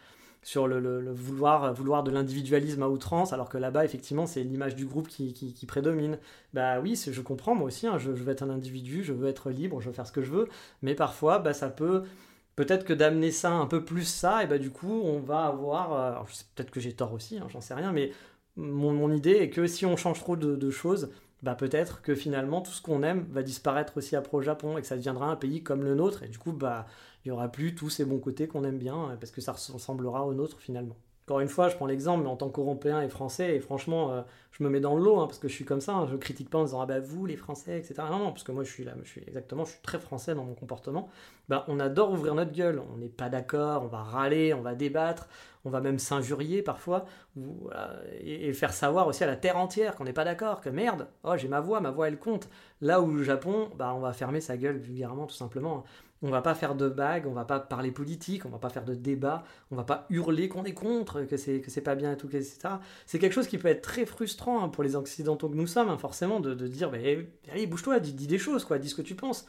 [0.44, 5.08] sur le, vouloir, de l'individualisme à outrance, alors que là-bas, effectivement, c'est l'image du groupe
[5.08, 6.20] qui, prédomine.
[6.54, 9.50] Bah oui, je comprends, moi aussi, hein, je, veux être un individu, je veux être
[9.50, 10.48] libre, je veux faire ce que je veux,
[10.82, 12.04] mais parfois, bah, ça peut...
[12.56, 15.94] Peut-être que d'amener ça un peu plus ça, et bah du coup, on va avoir...
[15.94, 18.12] Euh, peut-être que j'ai tort aussi, hein, j'en sais rien, mais
[18.56, 21.10] mon, idée est que si on change trop de, choses,
[21.42, 24.82] bah peut-être que finalement tout ce qu'on aime va disparaître aussi après au Japon et
[24.82, 26.86] que ça deviendra un pays comme le nôtre et du coup bah
[27.26, 29.52] il n'y aura plus tous ces bons côtés qu'on aime bien, euh, parce que ça
[29.52, 30.96] ressemblera au nôtre finalement.
[31.26, 34.22] Encore une fois, je prends l'exemple, mais en tant qu'Européen et Français, et franchement, euh,
[34.52, 36.18] je me mets dans le lot, hein, parce que je suis comme ça, hein, je
[36.18, 37.96] critique pas en disant, ah bah vous, les Français, etc.
[38.12, 40.36] Non, non, parce que moi, je suis là, je suis exactement, je suis très français
[40.36, 41.08] dans mon comportement.
[41.48, 44.76] Bah, on adore ouvrir notre gueule, on n'est pas d'accord, on va râler, on va
[44.76, 45.30] débattre,
[45.64, 47.06] on va même s'injurier parfois,
[48.20, 51.38] et, faire savoir aussi à la terre entière qu'on n'est pas d'accord, que merde, oh
[51.38, 52.50] j'ai ma voix, ma voix elle compte.
[52.82, 55.86] Là où le Japon, bah, on va fermer sa gueule vulgairement tout simplement.
[56.24, 58.86] On va pas faire de bagues, on va pas parler politique, on va pas faire
[58.86, 62.14] de débat, on va pas hurler qu'on est contre, que c'est que c'est pas bien
[62.14, 62.76] et tout, etc.
[63.06, 65.90] C'est quelque chose qui peut être très frustrant hein, pour les occidentaux que nous sommes,
[65.90, 66.98] hein, forcément, de, dire, bah,
[67.52, 69.46] allez, bouge-toi, dis, des choses, quoi, dis ce que tu penses.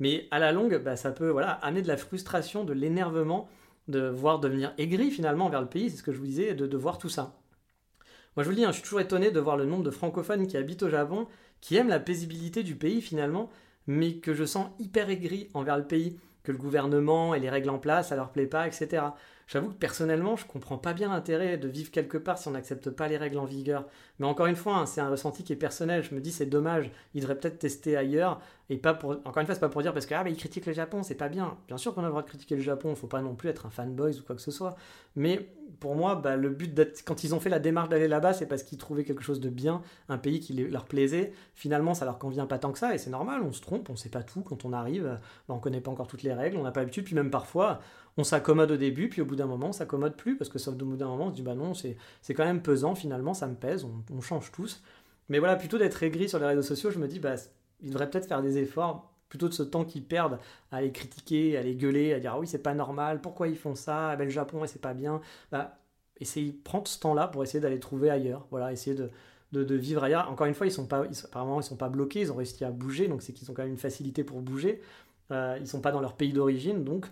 [0.00, 3.48] Mais à la longue, bah, ça peut amener de la frustration, de l'énervement,
[3.88, 6.66] de voir devenir aigri finalement vers le pays, c'est ce que je vous disais, de,
[6.66, 7.38] de voir tout ça.
[8.36, 9.90] Moi je vous le dis, hein, je suis toujours étonné de voir le nombre de
[9.90, 11.26] francophones qui habitent au Japon,
[11.60, 13.50] qui aiment la paisibilité du pays finalement,
[13.88, 17.70] mais que je sens hyper aigri envers le pays, que le gouvernement et les règles
[17.70, 19.02] en place, ça leur plaît pas, etc.
[19.48, 22.90] J'avoue que personnellement, je comprends pas bien l'intérêt de vivre quelque part si on n'accepte
[22.90, 23.86] pas les règles en vigueur.
[24.18, 26.02] Mais encore une fois, hein, c'est un ressenti qui est personnel.
[26.02, 28.42] Je me dis, c'est dommage, il devrait peut-être tester ailleurs.
[28.70, 29.12] Et pas pour.
[29.24, 31.02] Encore une fois, c'est pas pour dire parce que, ah, bah, il critique le Japon,
[31.02, 31.56] c'est pas bien.
[31.68, 33.48] Bien sûr qu'on a le droit de critiquer le Japon, il faut pas non plus
[33.48, 34.76] être un fanboy ou quoi que ce soit.
[35.16, 35.48] Mais
[35.80, 37.02] pour moi, bah, le but d'être.
[37.04, 39.48] Quand ils ont fait la démarche d'aller là-bas, c'est parce qu'ils trouvaient quelque chose de
[39.48, 41.32] bien, un pays qui leur plaisait.
[41.54, 43.96] Finalement, ça leur convient pas tant que ça, et c'est normal, on se trompe, on
[43.96, 46.62] sait pas tout quand on arrive, bah, on connaît pas encore toutes les règles, on
[46.62, 47.80] n'a pas l'habitude, puis même parfois,
[48.18, 50.74] on s'accommode au début, puis au bout d'un moment, on s'accommode plus, parce que sauf
[50.74, 51.96] au bout d'un moment, on se dit, bah non, c'est
[52.34, 54.82] quand même pesant, finalement, ça me pèse, on, change tous.
[55.28, 57.36] Mais voilà, plutôt d'être aigri sur les réseaux sociaux, je me dis, bah,
[57.80, 60.38] ils devraient peut-être faire des efforts, plutôt de ce temps qu'ils perdent
[60.72, 63.56] à les critiquer, à les gueuler, à dire, ah oui, c'est pas normal, pourquoi ils
[63.56, 65.20] font ça, ah ben, le Japon, c'est pas bien.
[65.52, 65.78] Bah,
[66.20, 69.10] essayer, prendre ce temps-là pour essayer d'aller trouver ailleurs, voilà, essayer de,
[69.52, 70.30] de, vivre ailleurs.
[70.30, 72.70] Encore une fois, ils sont pas, apparemment, ils sont pas bloqués, ils ont réussi à
[72.70, 74.80] bouger, donc c'est qu'ils ont quand même une facilité pour bouger.
[75.30, 77.06] Euh, ils sont pas dans leur pays d'origine, donc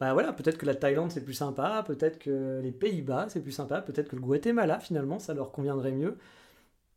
[0.00, 3.52] bah voilà, peut-être que la Thaïlande c'est plus sympa, peut-être que les Pays-Bas c'est plus
[3.52, 6.16] sympa, peut-être que le Guatemala finalement ça leur conviendrait mieux.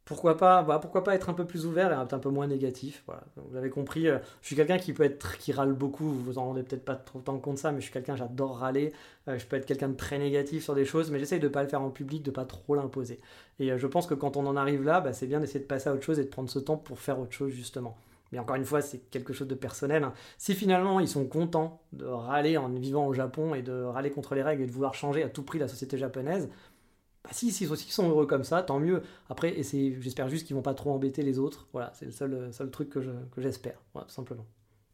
[0.05, 3.05] Pourquoi pas, bah, pourquoi pas être un peu plus ouvert et un peu moins négatif.
[3.37, 6.03] Vous avez compris, euh, je suis quelqu'un qui peut être qui râle beaucoup.
[6.03, 8.57] Vous vous en rendez peut-être pas trop tant compte ça, mais je suis quelqu'un j'adore
[8.57, 8.91] râler.
[9.29, 11.63] Euh, je peux être quelqu'un de très négatif sur des choses, mais j'essaye de pas
[11.63, 13.21] le faire en public, de pas trop l'imposer.
[13.59, 15.65] Et euh, je pense que quand on en arrive là, bah, c'est bien d'essayer de
[15.65, 17.95] passer à autre chose et de prendre ce temps pour faire autre chose justement.
[18.33, 20.03] Mais encore une fois, c'est quelque chose de personnel.
[20.03, 20.11] Hein.
[20.39, 24.33] Si finalement ils sont contents de râler en vivant au Japon et de râler contre
[24.33, 26.49] les règles et de vouloir changer à tout prix la société japonaise,
[27.23, 29.01] bah si, si, ils sont heureux comme ça, tant mieux.
[29.29, 31.67] Après, j'espère juste qu'ils vont pas trop embêter les autres.
[31.71, 33.01] Voilà, c'est le seul, seul truc que
[33.37, 34.45] j'espère, simplement.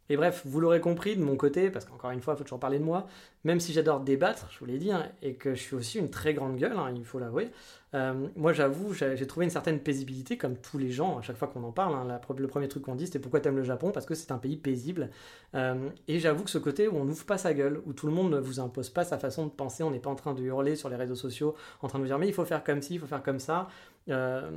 [0.10, 2.60] Et bref, vous l'aurez compris de mon côté, parce qu'encore une fois, il faut toujours
[2.60, 3.08] parler de moi,
[3.44, 6.10] même si j'adore débattre, je vous l'ai dit, hein, et que je suis aussi une
[6.10, 7.52] très grande gueule, hein, il faut l'avouer,
[7.96, 11.48] euh, moi j'avoue, j'ai trouvé une certaine paisibilité, comme tous les gens, à chaque fois
[11.48, 11.96] qu'on en parle.
[11.96, 13.92] Hein, le premier truc qu'on dit, c'était pourquoi t'aimes le Japon?
[13.92, 15.10] Parce que c'est un pays paisible.
[15.56, 18.14] Euh, et j'avoue que ce côté où on n'ouvre pas sa gueule, où tout le
[18.14, 20.44] monde ne vous impose pas sa façon de penser, on n'est pas en train de
[20.44, 22.82] hurler sur les réseaux sociaux, en train de vous dire mais il faut faire comme
[22.82, 23.68] ci, il faut faire comme ça.
[24.10, 24.50] Euh,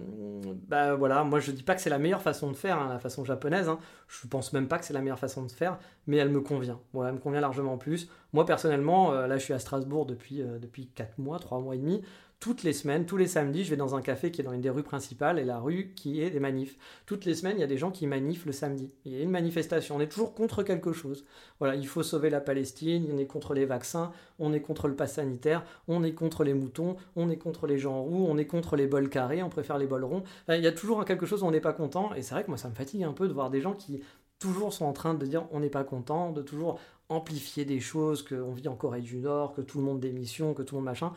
[0.69, 2.99] bah voilà, moi je dis pas que c'est la meilleure façon de faire, hein, la
[2.99, 3.69] façon japonaise.
[3.69, 3.79] Hein.
[4.09, 6.81] Je pense même pas que c'est la meilleure façon de faire, mais elle me convient.
[6.93, 8.09] Voilà, elle me convient largement plus.
[8.33, 11.75] Moi personnellement, euh, là je suis à Strasbourg depuis, euh, depuis 4 mois, 3 mois
[11.75, 12.03] et demi
[12.43, 14.61] toutes les semaines, tous les samedis, je vais dans un café qui est dans une
[14.61, 16.77] des rues principales et la rue qui est des manifs.
[17.07, 18.91] Toutes les semaines, il y a des gens qui manifent le samedi.
[19.05, 19.95] Il y a une manifestation.
[19.95, 21.25] On est toujours contre quelque chose.
[21.61, 24.97] Voilà, il faut sauver la Palestine, on est contre les vaccins, on est contre le
[24.97, 28.47] pass sanitaire, on est contre les moutons, on est contre les gens roux, on est
[28.47, 30.25] contre les bols carrés, on préfère les bols ronds.
[30.49, 32.49] Il y a toujours quelque chose où on n'est pas content et c'est vrai que
[32.49, 34.03] moi ça me fatigue un peu de voir des gens qui
[34.41, 38.25] toujours sont en train de dire on n'est pas content, de toujours amplifier des choses,
[38.25, 40.87] qu'on vit en Corée du Nord, que tout le monde démission, que tout le monde
[40.87, 41.13] machin.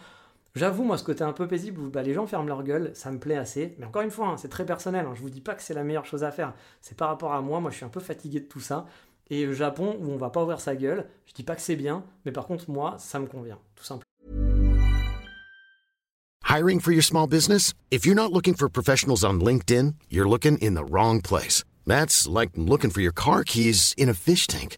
[0.55, 3.11] J'avoue, moi, ce côté un peu paisible où bah, les gens ferment leur gueule, ça
[3.11, 3.75] me plaît assez.
[3.77, 5.05] Mais encore une fois, hein, c'est très personnel.
[5.05, 6.53] Hein, je vous dis pas que c'est la meilleure chose à faire.
[6.81, 7.59] C'est par rapport à moi.
[7.59, 8.85] Moi, je suis un peu fatigué de tout ça.
[9.29, 11.75] Et le Japon, où on va pas ouvrir sa gueule, je dis pas que c'est
[11.75, 14.05] bien, mais par contre, moi, ça me convient, tout simplement.
[16.47, 17.73] Hiring for your small business?
[17.91, 21.65] If you're not looking for professionals on LinkedIn, you're looking in the wrong place.
[21.85, 24.77] That's like looking for your car keys in a fish tank.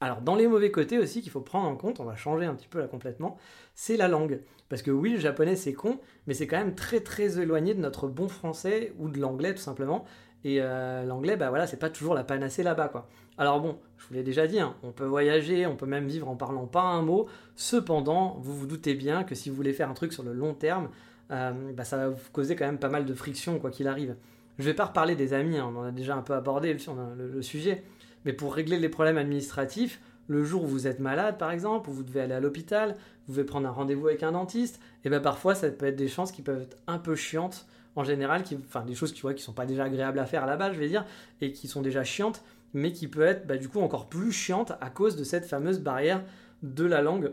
[0.00, 2.54] Alors, dans les mauvais côtés aussi qu'il faut prendre en compte, on va changer un
[2.54, 3.36] petit peu là complètement,
[3.74, 4.40] c'est la langue.
[4.68, 7.80] Parce que oui, le japonais c'est con, mais c'est quand même très très éloigné de
[7.80, 10.04] notre bon français ou de l'anglais tout simplement.
[10.44, 13.08] Et euh, l'anglais, bah voilà, c'est pas toujours la panacée là-bas, quoi.
[13.38, 16.28] Alors bon, je vous l'ai déjà dit, hein, on peut voyager, on peut même vivre
[16.28, 17.26] en parlant pas un mot.
[17.56, 20.54] Cependant, vous vous doutez bien que si vous voulez faire un truc sur le long
[20.54, 20.90] terme,
[21.30, 24.16] euh, bah, ça va vous causer quand même pas mal de friction, quoi qu'il arrive.
[24.58, 27.26] Je vais pas reparler des amis, hein, on en a déjà un peu abordé le,
[27.26, 27.82] le, sujet.
[28.24, 31.92] Mais pour régler les problèmes administratifs, le jour où vous êtes malade, par exemple, où
[31.92, 35.20] vous devez aller à l'hôpital, vous devez prendre un rendez-vous avec un dentiste, et bien
[35.20, 38.84] parfois ça peut être des chances qui peuvent être un peu chiantes en général, enfin
[38.84, 40.88] des choses qui ne qui sont pas déjà agréables à faire à la je vais
[40.88, 41.04] dire,
[41.40, 44.72] et qui sont déjà chiantes, mais qui peut être bah, du coup encore plus chiantes
[44.80, 46.24] à cause de cette fameuse barrière
[46.62, 47.32] de la langue,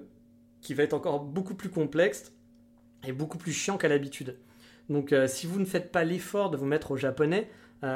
[0.62, 2.32] qui va être encore beaucoup plus complexe
[3.08, 4.38] et beaucoup plus chiant qu'à l'habitude.
[4.90, 7.50] Donc euh, si vous ne faites pas l'effort de vous mettre au japonais,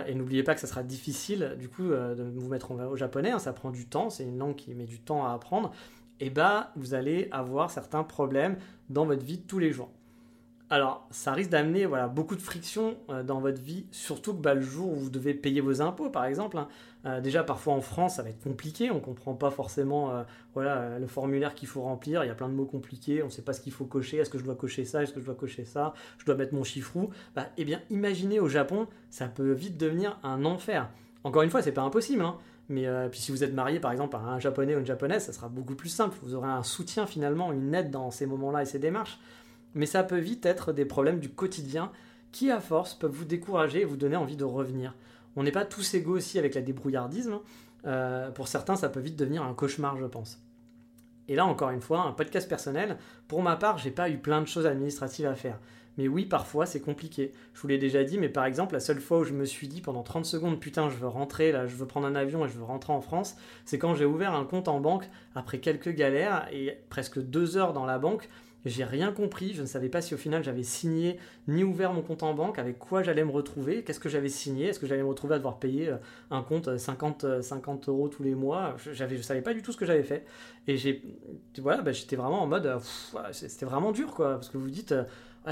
[0.08, 3.32] et n'oubliez pas que ça sera difficile du coup euh, de vous mettre au japonais,
[3.32, 5.72] hein, ça prend du temps, c'est une langue qui met du temps à apprendre,
[6.20, 8.58] et bah vous allez avoir certains problèmes
[8.90, 9.92] dans votre vie de tous les jours.
[10.72, 14.56] Alors, ça risque d'amener voilà, beaucoup de friction euh, dans votre vie, surtout que bah,
[14.56, 16.58] le jour où vous devez payer vos impôts, par exemple.
[16.58, 16.68] Hein.
[17.06, 20.24] Euh, déjà, parfois en France, ça va être compliqué, on ne comprend pas forcément euh,
[20.56, 23.32] voilà, le formulaire qu'il faut remplir, il y a plein de mots compliqués, on ne
[23.32, 25.26] sait pas ce qu'il faut cocher, est-ce que je dois cocher ça, est-ce que je
[25.26, 26.98] dois cocher ça, je dois mettre mon chiffre
[27.36, 30.90] bah, Eh bien, imaginez au Japon, ça peut vite devenir un enfer.
[31.24, 32.38] Encore une fois, c'est pas impossible, hein.
[32.70, 35.34] mais puis si vous êtes marié par exemple à un japonais ou une japonaise, ça
[35.34, 38.66] sera beaucoup plus simple, vous aurez un soutien finalement, une aide dans ces moments-là et
[38.66, 39.20] ces démarches
[39.76, 41.92] mais ça peut vite être des problèmes du quotidien
[42.32, 44.96] qui, à force, peuvent vous décourager et vous donner envie de revenir.
[45.36, 47.34] On n'est pas tous égaux aussi avec la débrouillardisme.
[47.34, 47.42] Hein.
[47.86, 50.42] Euh, pour certains, ça peut vite devenir un cauchemar, je pense.
[51.28, 52.98] Et là, encore une fois, un podcast personnel.
[53.28, 55.60] Pour ma part, j'ai pas eu plein de choses administratives à faire.
[55.98, 57.32] Mais oui, parfois, c'est compliqué.
[57.54, 59.68] Je vous l'ai déjà dit, mais par exemple, la seule fois où je me suis
[59.68, 62.50] dit pendant 30 secondes, putain, je veux rentrer, là, je veux prendre un avion et
[62.50, 65.92] je veux rentrer en France, c'est quand j'ai ouvert un compte en banque après quelques
[65.92, 68.30] galères et presque deux heures dans la banque
[68.66, 72.02] j'ai rien compris, je ne savais pas si au final j'avais signé ni ouvert mon
[72.02, 75.04] compte en banque, avec quoi j'allais me retrouver, qu'est-ce que j'avais signé, est-ce que j'allais
[75.04, 75.98] me retrouver à devoir payer euh,
[76.32, 79.62] un compte 50, euh, 50 euh, euros tous les mois, je ne savais pas du
[79.62, 80.26] tout ce que j'avais fait.
[80.68, 81.04] Et j'ai,
[81.60, 82.80] voilà, bah, j'étais vraiment en mode,
[83.32, 84.96] c'était vraiment dur quoi, parce que vous dites,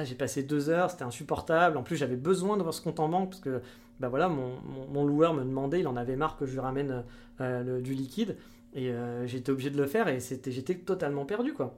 [0.04, 3.30] j'ai passé deux heures, c'était insupportable, en plus j'avais besoin d'avoir ce compte en banque,
[3.30, 3.62] parce que
[4.00, 4.56] bah, voilà, mon,
[4.92, 7.04] mon, loueur me demandait, il en avait marre que je lui ramène
[7.40, 8.38] du liquide,
[8.74, 8.92] et
[9.26, 11.78] j'étais obligé de le faire, et j'étais totalement perdu quoi.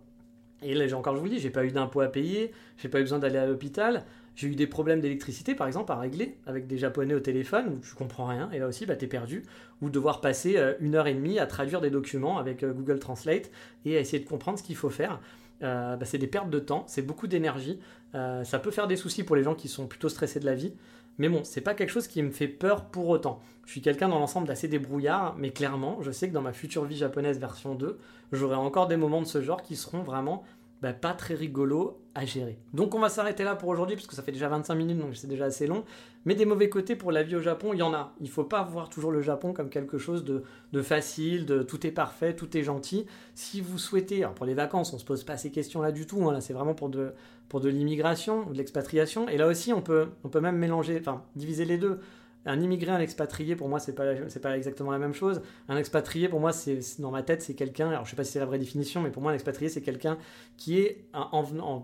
[0.65, 2.99] Et là, encore, je vous le dis, j'ai pas eu d'impôts à payer, j'ai pas
[2.99, 4.03] eu besoin d'aller à l'hôpital,
[4.35, 7.79] j'ai eu des problèmes d'électricité, par exemple, à régler avec des Japonais au téléphone où
[7.79, 9.43] tu comprends rien, et là aussi, bah, t'es perdu,
[9.81, 12.97] ou devoir passer euh, une heure et demie à traduire des documents avec euh, Google
[12.97, 13.51] Translate
[13.85, 15.19] et à essayer de comprendre ce qu'il faut faire.
[15.61, 17.79] Euh, bah, c'est des pertes de temps, c'est beaucoup d'énergie,
[18.13, 20.73] ça peut faire des soucis pour les gens qui sont plutôt stressés de la vie,
[21.17, 23.41] mais bon, c'est pas quelque chose qui me fait peur pour autant.
[23.65, 26.83] Je suis quelqu'un dans l'ensemble d'assez débrouillard, mais clairement, je sais que dans ma future
[26.85, 27.97] vie japonaise version 2,
[28.31, 30.43] j'aurai encore des moments de ce genre qui seront vraiment
[30.81, 32.57] bah, pas très rigolo à gérer.
[32.73, 35.15] Donc on va s'arrêter là pour aujourd'hui, parce que ça fait déjà 25 minutes, donc
[35.15, 35.83] c'est déjà assez long.
[36.25, 38.13] Mais des mauvais côtés pour la vie au Japon, il y en a.
[38.19, 41.91] Il faut pas voir toujours le Japon comme quelque chose de, facile, de tout est
[41.91, 43.05] parfait, tout est gentil.
[43.35, 46.27] Si vous souhaitez, alors pour les vacances, on se pose pas ces questions-là du tout,
[46.27, 46.33] hein.
[46.33, 47.11] là c'est vraiment pour de,
[47.47, 49.29] pour de l'immigration, de l'expatriation.
[49.29, 51.99] Et là aussi, on peut, on peut même mélanger, enfin diviser les deux.
[52.45, 55.41] Un immigré, un expatrié, pour moi, c'est pas, pas exactement la même chose.
[55.67, 57.89] Un expatrié, pour moi, c'est dans ma tête, c'est quelqu'un.
[57.89, 59.81] Alors, je sais pas si c'est la vraie définition, mais pour moi, un expatrié, c'est
[59.81, 60.17] quelqu'un
[60.57, 61.81] qui est en,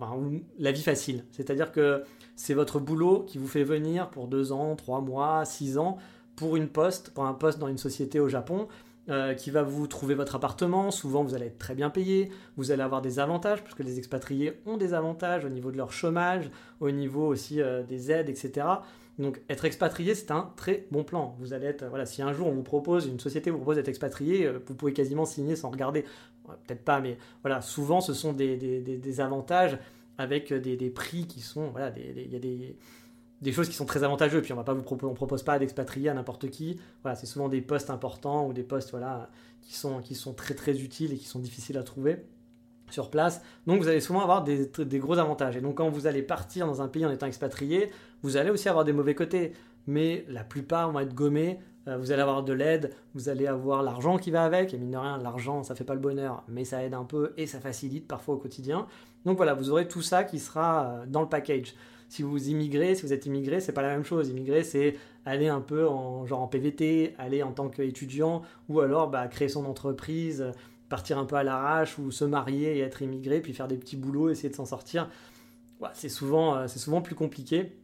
[0.60, 1.26] la vie facile.
[1.32, 2.04] C'est-à-dire que
[2.36, 5.98] c'est votre boulot qui vous fait venir pour deux ans, trois mois, six ans
[6.36, 8.68] pour une poste, pour un poste dans une société au Japon.
[9.10, 10.92] Euh, qui va vous trouver votre appartement.
[10.92, 12.30] Souvent, vous allez être très bien payé.
[12.56, 15.92] Vous allez avoir des avantages, puisque les expatriés ont des avantages au niveau de leur
[15.92, 18.68] chômage, au niveau aussi euh, des aides, etc.
[19.20, 21.36] Donc être expatrié, c'est un très bon plan.
[21.40, 23.90] Vous allez être, voilà, si un jour on vous propose, une société vous propose d'être
[23.90, 26.06] expatrié, euh, vous pouvez quasiment signer sans regarder.
[26.68, 29.78] Peut-être pas, mais voilà, souvent ce sont des, avantages
[30.18, 34.42] avec des, prix qui sont, voilà, il y a des, choses qui sont très avantageuses.
[34.42, 36.80] Puis on va pas vous on propose pas d'expatrier à n'importe qui.
[37.04, 39.30] Voilà, c'est souvent des postes importants ou des postes voilà
[39.62, 42.26] qui sont qui sont très très utiles et qui sont difficiles à trouver
[42.92, 43.42] sur place.
[43.68, 45.58] Donc vous allez souvent avoir des, gros avantages.
[45.58, 47.92] Et donc quand vous allez partir dans un pays en étant expatrié,
[48.24, 49.54] vous allez aussi avoir des mauvais côtés.
[49.88, 51.60] Mais la plupart vont être gommés.
[51.88, 54.74] Euh, vous allez avoir de l'aide, vous allez avoir l'argent qui va avec.
[54.74, 57.34] Et mine de rien, l'argent, ça fait pas le bonheur, mais ça aide un peu
[57.38, 58.86] et ça facilite parfois au quotidien.
[59.26, 61.74] Donc voilà, vous aurez tout ça qui sera euh, dans le package.
[62.12, 64.30] Si vous immigrez, si vous êtes immigré, c'est pas la même chose.
[64.30, 69.10] Immigrer, c'est aller un peu en genre en PVT, aller en tant qu'étudiant, ou alors
[69.10, 70.52] bah, créer son entreprise,
[70.92, 73.98] partir un peu à l'arrache ou se marier et être immigré, puis faire des petits
[73.98, 75.10] boulots, essayer de s'en sortir.
[75.94, 77.76] c'est souvent, c'est souvent plus compliqué.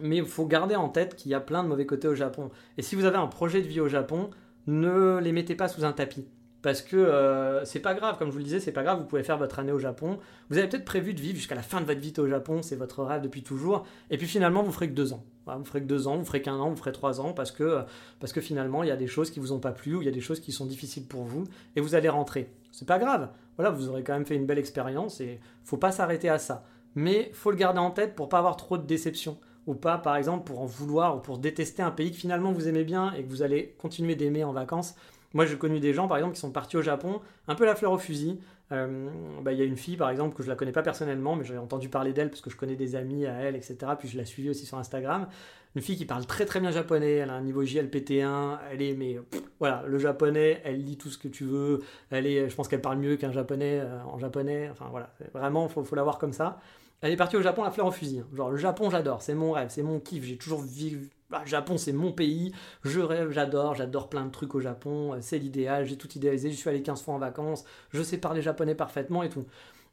[0.00, 2.50] Mais il faut garder en tête qu'il y a plein de mauvais côtés au Japon.
[2.78, 4.30] Et si vous avez un projet de vie au Japon,
[4.66, 6.26] ne les mettez pas sous un tapis.
[6.62, 9.04] Parce que euh, c'est pas grave, comme je vous le disais, c'est pas grave, vous
[9.04, 10.18] pouvez faire votre année au Japon.
[10.48, 12.76] Vous avez peut-être prévu de vivre jusqu'à la fin de votre vie au Japon, c'est
[12.76, 13.84] votre rêve depuis toujours.
[14.10, 15.24] Et puis finalement, vous ferez que deux ans.
[15.46, 17.84] Vous ferez que deux ans, vous ferez qu'un an, vous ferez trois ans, parce que,
[18.20, 20.04] parce que finalement, il y a des choses qui vous ont pas plu, ou il
[20.04, 21.44] y a des choses qui sont difficiles pour vous,
[21.76, 22.52] et vous allez rentrer.
[22.70, 23.30] C'est pas grave.
[23.56, 26.64] Voilà, vous aurez quand même fait une belle expérience, et faut pas s'arrêter à ça.
[26.94, 30.16] Mais faut le garder en tête pour pas avoir trop de déceptions ou pas, par
[30.16, 33.22] exemple, pour en vouloir ou pour détester un pays que finalement vous aimez bien et
[33.22, 34.94] que vous allez continuer d'aimer en vacances.
[35.34, 37.74] Moi, j'ai connu des gens, par exemple, qui sont partis au Japon, un peu la
[37.74, 38.38] fleur au fusil.
[38.72, 39.10] Euh,
[39.42, 41.44] bah, il y a une fille, par exemple, que je la connais pas personnellement, mais
[41.44, 43.76] j'ai entendu parler d'elle parce que je connais des amis à elle, etc.
[43.98, 45.28] Puis je l'ai suivie aussi sur Instagram.
[45.74, 48.94] Une fille qui parle très très bien japonais, elle a un niveau JLPT1, elle est,
[48.94, 49.18] mais
[49.58, 51.80] voilà, le japonais, elle lit tout ce que tu veux,
[52.10, 55.68] elle est, je pense qu'elle parle mieux qu'un japonais euh, en japonais, enfin voilà, vraiment,
[55.68, 56.60] faut, faut la voir comme ça.
[57.02, 58.20] Elle est partie au Japon, la fleur au fusil.
[58.20, 58.26] Hein.
[58.34, 60.96] Genre, le Japon, j'adore, c'est mon rêve, c'est mon kiff, j'ai toujours vécu.
[60.96, 62.52] Le bah, Japon, c'est mon pays,
[62.84, 66.50] je rêve, j'adore, j'adore plein de trucs au Japon, euh, c'est l'idéal, j'ai tout idéalisé,
[66.50, 69.46] je suis allé 15 fois en vacances, je sais parler japonais parfaitement et tout.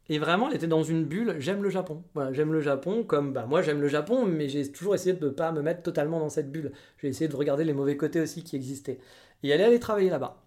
[0.10, 2.04] Et vraiment, elle était dans une bulle, j'aime le Japon.
[2.16, 5.26] Voilà, j'aime le Japon comme, bah moi j'aime le Japon, mais j'ai toujours essayé de
[5.26, 6.72] ne pas me mettre totalement dans cette bulle.
[6.98, 9.00] J'ai essayé de regarder les mauvais côtés aussi qui existaient.
[9.44, 10.42] Et elle est allée travailler là-bas.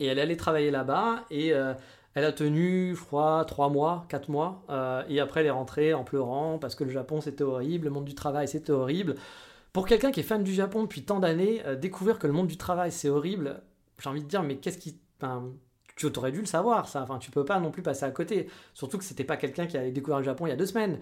[0.00, 1.74] Et elle est allée travailler là-bas, et euh,
[2.14, 5.94] elle a tenu, je crois, 3 mois, 4 mois, euh, et après elle est rentrée
[5.94, 9.16] en pleurant parce que le Japon c'était horrible, le monde du travail c'était horrible.
[9.72, 12.46] Pour quelqu'un qui est fan du Japon depuis tant d'années, euh, découvrir que le monde
[12.46, 13.60] du travail c'est horrible,
[13.98, 14.98] j'ai envie de dire, mais qu'est-ce qui.
[15.96, 17.02] tu aurais dû le savoir, ça.
[17.02, 18.48] Enfin, tu peux pas non plus passer à côté.
[18.74, 20.98] Surtout que c'était pas quelqu'un qui avait découvert le Japon il y a deux semaines.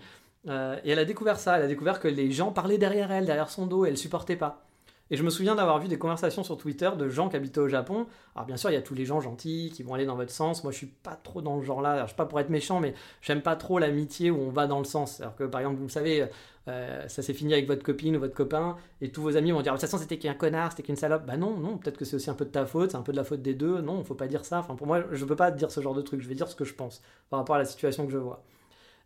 [0.48, 3.26] Euh, et elle a découvert ça, elle a découvert que les gens parlaient derrière elle,
[3.26, 4.64] derrière son dos, et elle supportait pas.
[5.10, 7.68] Et je me souviens d'avoir vu des conversations sur Twitter de gens qui habitaient au
[7.68, 8.06] Japon.
[8.34, 10.30] Alors bien sûr, il y a tous les gens gentils qui vont aller dans votre
[10.30, 10.64] sens.
[10.64, 12.02] Moi, je suis pas trop dans le genre-là.
[12.02, 14.78] Je suis pas pour être méchant, mais j'aime pas trop l'amitié où on va dans
[14.78, 15.20] le sens.
[15.20, 16.28] Alors que par exemple, vous le savez,
[16.68, 19.62] euh, ça s'est fini avec votre copine ou votre copain, et tous vos amis vont
[19.62, 21.26] dire de toute façon c'était qu'un connard, c'était qu'une salope.
[21.26, 23.12] Bah non, non, peut-être que c'est aussi un peu de ta faute, c'est un peu
[23.12, 23.80] de la faute des deux.
[23.80, 24.60] Non, faut pas dire ça.
[24.60, 26.20] Enfin, pour moi, je peux pas dire ce genre de truc.
[26.22, 28.42] Je vais dire ce que je pense par rapport à la situation que je vois.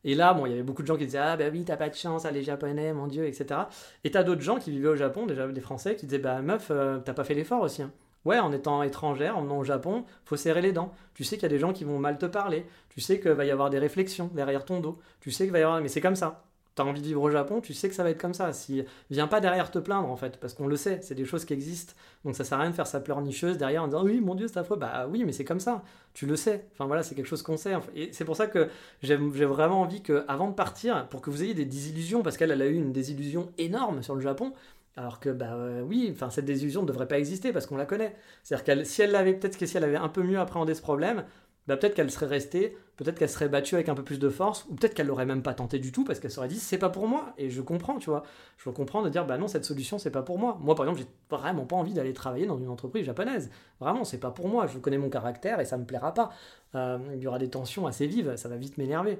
[0.04, 1.76] Et là, bon, il y avait beaucoup de gens qui disaient Ah, bah oui, t'as
[1.76, 3.60] pas de chance, ah, les Japonais, mon Dieu, etc.
[4.04, 6.68] Et t'as d'autres gens qui vivaient au Japon, déjà des Français, qui disaient Bah meuf,
[6.70, 7.82] euh, t'as pas fait l'effort aussi.
[7.82, 7.90] Hein.
[8.24, 10.92] Ouais, en étant étrangère, en venant au Japon, faut serrer les dents.
[11.14, 12.66] Tu sais qu'il y a des gens qui vont mal te parler.
[12.88, 14.98] Tu sais qu'il va y avoir des réflexions derrière ton dos.
[15.20, 15.80] Tu sais qu'il va y avoir.
[15.80, 16.42] Mais c'est comme ça
[16.76, 18.52] t'as envie de vivre au Japon, tu sais que ça va être comme ça.
[18.52, 21.44] Si viens pas derrière te plaindre en fait, parce qu'on le sait, c'est des choses
[21.44, 21.94] qui existent.
[22.24, 24.46] Donc ça sert à rien de faire sa pleurnicheuse derrière en disant oui mon Dieu
[24.46, 24.76] c'est affreux.
[24.76, 25.82] Bah oui mais c'est comme ça.
[26.12, 26.66] Tu le sais.
[26.72, 27.72] Enfin voilà c'est quelque chose qu'on sait.
[27.94, 28.68] Et c'est pour ça que
[29.02, 32.50] j'ai vraiment envie que avant de partir, pour que vous ayez des désillusions, parce qu'elle
[32.50, 34.52] elle a eu une désillusion énorme sur le Japon.
[34.98, 37.84] Alors que bah euh, oui, enfin cette désillusion ne devrait pas exister parce qu'on la
[37.86, 38.14] connaît.
[38.42, 40.80] C'est-à-dire qu'elle, si elle l'avait peut-être que si elle avait un peu mieux appréhendé ce
[40.80, 41.24] problème,
[41.66, 44.66] bah, peut-être qu'elle serait restée, peut-être qu'elle serait battue avec un peu plus de force,
[44.68, 46.90] ou peut-être qu'elle l'aurait même pas tenté du tout parce qu'elle serait dit c'est pas
[46.90, 47.34] pour moi.
[47.38, 48.22] Et je comprends, tu vois.
[48.58, 50.58] Je comprends de dire bah non, cette solution c'est pas pour moi.
[50.60, 53.50] Moi par exemple, j'ai vraiment pas envie d'aller travailler dans une entreprise japonaise.
[53.80, 54.66] Vraiment, c'est pas pour moi.
[54.66, 56.30] Je connais mon caractère et ça me plaira pas.
[56.74, 59.18] Euh, il y aura des tensions assez vives, ça va vite m'énerver.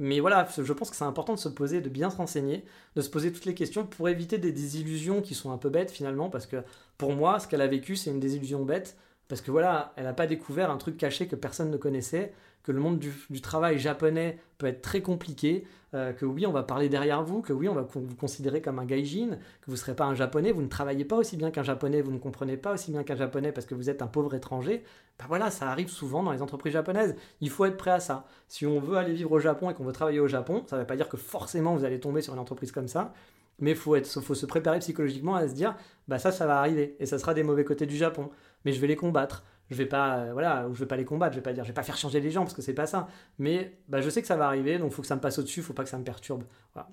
[0.00, 3.00] Mais voilà, je pense que c'est important de se poser, de bien se renseigner, de
[3.00, 6.30] se poser toutes les questions pour éviter des désillusions qui sont un peu bêtes finalement,
[6.30, 6.62] parce que
[6.98, 8.96] pour moi, ce qu'elle a vécu, c'est une désillusion bête
[9.28, 12.72] parce que voilà, elle n'a pas découvert un truc caché que personne ne connaissait, que
[12.72, 16.90] le monde du, travail japonais peut être très compliqué, euh, que oui, on va parler
[16.90, 19.94] derrière vous, que oui, on va vous considérer comme un gaijin, que vous ne serez
[19.94, 22.74] pas un japonais, vous ne travaillez pas aussi bien qu'un japonais, vous ne comprenez pas
[22.74, 24.82] aussi bien qu'un japonais parce que vous êtes un pauvre étranger.
[25.18, 27.16] Ben voilà, ça arrive souvent dans les entreprises japonaises.
[27.40, 28.26] Il faut être prêt à ça.
[28.48, 30.82] Si on veut aller vivre au Japon et qu'on veut travailler au Japon, ça ne
[30.82, 33.14] veut pas dire que forcément vous allez tomber sur une entreprise comme ça.
[33.60, 35.74] Mais il faut, faut se préparer psychologiquement à se dire,
[36.06, 38.30] bah ça, ça va arriver, et ça sera des mauvais côtés du Japon
[38.64, 39.44] mais je vais les combattre.
[39.70, 41.68] Je vais pas, euh, voilà, je vais pas les combattre, je vais pas dire, je
[41.68, 43.08] vais pas faire changer les gens parce que c'est pas ça.
[43.38, 45.60] Mais bah, je sais que ça va arriver, donc faut que ça me passe au-dessus,
[45.62, 46.44] faut pas que ça me perturbe.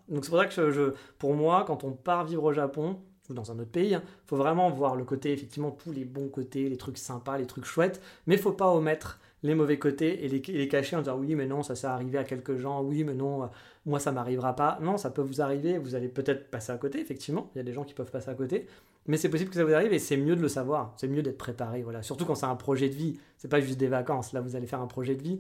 [0.09, 2.99] Donc c'est pour ça que pour moi, quand on part vivre au Japon
[3.29, 6.05] ou dans un autre pays, il hein, faut vraiment voir le côté, effectivement, tous les
[6.05, 10.25] bons côtés, les trucs sympas, les trucs chouettes, mais faut pas omettre les mauvais côtés
[10.25, 12.81] et les, les, cacher en disant oui mais non ça s'est arrivé à quelques gens,
[12.81, 13.47] oui mais non euh,
[13.85, 14.79] moi ça m'arrivera pas.
[14.81, 17.63] Non ça peut vous arriver, vous allez peut-être passer à côté effectivement, il y a
[17.63, 18.67] des gens qui peuvent passer à côté,
[19.07, 21.21] mais c'est possible que ça vous arrive et c'est mieux de le savoir, c'est mieux
[21.21, 22.01] d'être préparé, voilà.
[22.01, 24.33] Surtout quand c'est un projet de vie, c'est pas juste des vacances.
[24.33, 25.39] Là, vous allez faire un projet de vie.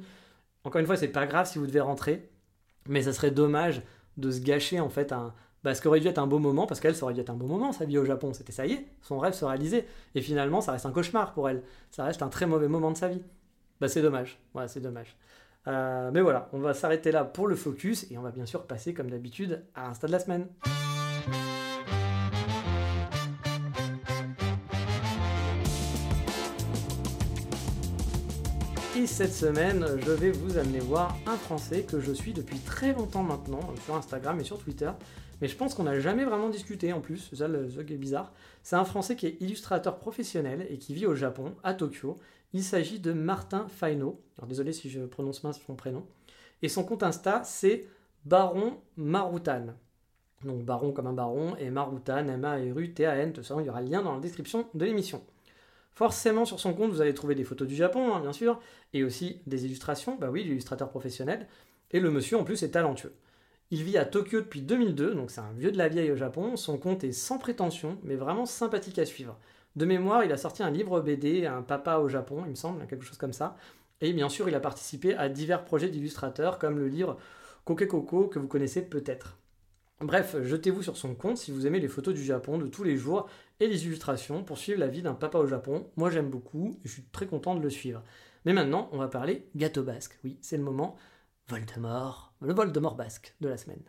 [0.63, 2.29] Encore une fois, c'est pas grave si vous devez rentrer,
[2.87, 3.81] mais ça serait dommage
[4.17, 5.33] de se gâcher en fait un,
[5.65, 7.31] bah, ce qui aurait dû être un beau moment, parce qu'elle, ça aurait dû être
[7.31, 8.33] un beau moment, sa vie au Japon.
[8.33, 9.87] C'était ça y est, son rêve se réalisait.
[10.13, 11.63] Et finalement, ça reste un cauchemar pour elle.
[11.89, 13.23] Ça reste un très mauvais moment de sa vie.
[13.81, 14.39] Bah, c'est dommage.
[14.53, 15.17] Ouais, c'est dommage.
[15.67, 18.67] Euh, mais voilà, on va s'arrêter là pour le focus et on va bien sûr
[18.67, 20.47] passer, comme d'habitude, à stade de la semaine.
[29.05, 32.91] Et cette semaine, je vais vous amener voir un Français que je suis depuis très
[32.91, 34.89] longtemps maintenant euh, sur Instagram et sur Twitter.
[35.39, 37.97] Mais je pense qu'on n'a jamais vraiment discuté en plus, c'est ça le truc est
[37.97, 38.33] bizarre.
[38.63, 42.17] C'est un Français qui est illustrateur professionnel et qui vit au Japon, à Tokyo.
[42.53, 44.23] Il s'agit de Martin Faino.
[44.39, 46.07] Alors désolé si je prononce mal son prénom.
[46.63, 47.85] Et son compte Insta, c'est
[48.25, 49.75] Baron Marutan.
[50.43, 53.33] Donc Baron comme un baron et Marutan, M-A-R-U-T-A-N.
[53.33, 55.21] Tout ça, il y aura le lien dans la description de l'émission.
[55.95, 58.59] Forcément, sur son compte, vous allez trouver des photos du Japon, hein, bien sûr,
[58.93, 60.17] et aussi des illustrations.
[60.19, 61.47] Bah oui, l'illustrateur professionnel.
[61.91, 63.13] Et le monsieur, en plus, est talentueux.
[63.71, 66.57] Il vit à Tokyo depuis 2002, donc c'est un vieux de la vieille au Japon.
[66.57, 69.39] Son compte est sans prétention, mais vraiment sympathique à suivre.
[69.75, 72.85] De mémoire, il a sorti un livre BD, un papa au Japon, il me semble,
[72.87, 73.55] quelque chose comme ça.
[74.01, 77.17] Et bien sûr, il a participé à divers projets d'illustrateurs, comme le livre
[77.65, 79.37] Kokekoko, que vous connaissez peut-être.
[80.01, 82.97] Bref, jetez-vous sur son compte si vous aimez les photos du Japon de tous les
[82.97, 83.29] jours
[83.59, 85.89] et les illustrations pour suivre la vie d'un papa au Japon.
[85.95, 88.03] Moi j'aime beaucoup et je suis très content de le suivre.
[88.43, 90.19] Mais maintenant, on va parler gâteau basque.
[90.23, 90.97] Oui, c'est le moment
[91.47, 93.83] Voldemort, le Voldemort basque de la semaine.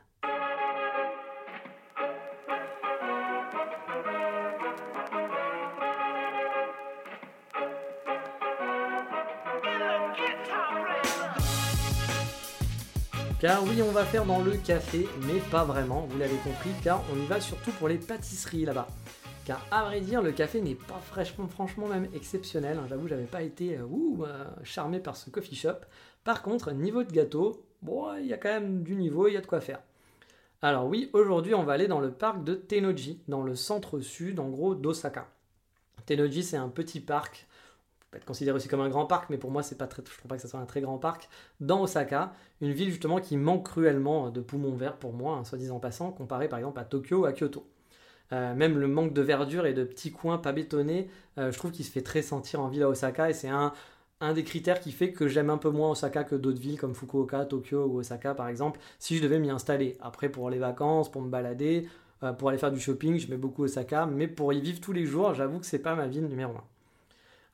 [13.47, 17.01] Car oui, on va faire dans le café, mais pas vraiment, vous l'avez compris, car
[17.13, 18.89] on y va surtout pour les pâtisseries là-bas.
[19.45, 22.77] Car à vrai dire, le café n'est pas fraîchement, franchement même exceptionnel.
[22.77, 22.87] Hein.
[22.89, 23.87] J'avoue, j'avais pas été euh,
[24.23, 25.77] euh, charmé par ce coffee shop.
[26.25, 29.37] Par contre, niveau de gâteau, bon, il y a quand même du niveau, il y
[29.37, 29.79] a de quoi faire.
[30.61, 34.49] Alors oui, aujourd'hui, on va aller dans le parc de Tennoji, dans le centre-sud, en
[34.49, 35.29] gros, d'Osaka.
[36.07, 37.46] Tennoji, c'est un petit parc
[38.17, 40.17] peut être considéré aussi comme un grand parc, mais pour moi, c'est pas très, je
[40.17, 41.29] trouve pas que ce soit un très grand parc,
[41.61, 45.59] dans Osaka, une ville justement qui manque cruellement de poumons verts pour moi, un soit
[45.59, 47.67] disant passant, comparé par exemple à Tokyo ou à Kyoto.
[48.33, 51.09] Euh, même le manque de verdure et de petits coins pas bétonnés,
[51.39, 53.73] euh, je trouve qu'il se fait très sentir en ville à Osaka et c'est un,
[54.21, 56.95] un des critères qui fait que j'aime un peu moins Osaka que d'autres villes comme
[56.95, 59.97] Fukuoka, Tokyo ou Osaka par exemple, si je devais m'y installer.
[60.01, 61.89] Après pour les vacances, pour me balader,
[62.25, 64.93] euh, pour aller faire du shopping, je mets beaucoup Osaka, mais pour y vivre tous
[64.93, 66.65] les jours, j'avoue que c'est pas ma ville numéro 1.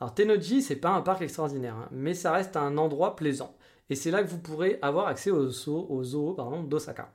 [0.02, 3.56] Alors Tennoji, c'est pas un parc extraordinaire, hein, mais ça reste un endroit plaisant.
[3.88, 6.36] Et c'est là que vous pourrez avoir accès au zoo,
[6.66, 7.14] d'Osaka.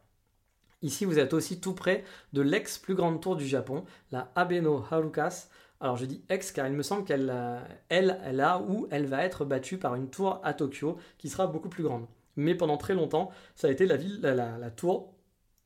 [0.82, 3.84] Ici, vous êtes aussi tout près de l'ex plus grande tour du Japon,
[4.14, 5.50] la Abeno Harukas.
[5.82, 7.60] Alors je dis ex car il me semble qu'elle euh,
[7.90, 11.46] elle, elle a ou elle va être battue par une tour à Tokyo qui sera
[11.46, 12.06] beaucoup plus grande.
[12.38, 15.14] Mais pendant très longtemps, ça a été la, ville, la, tour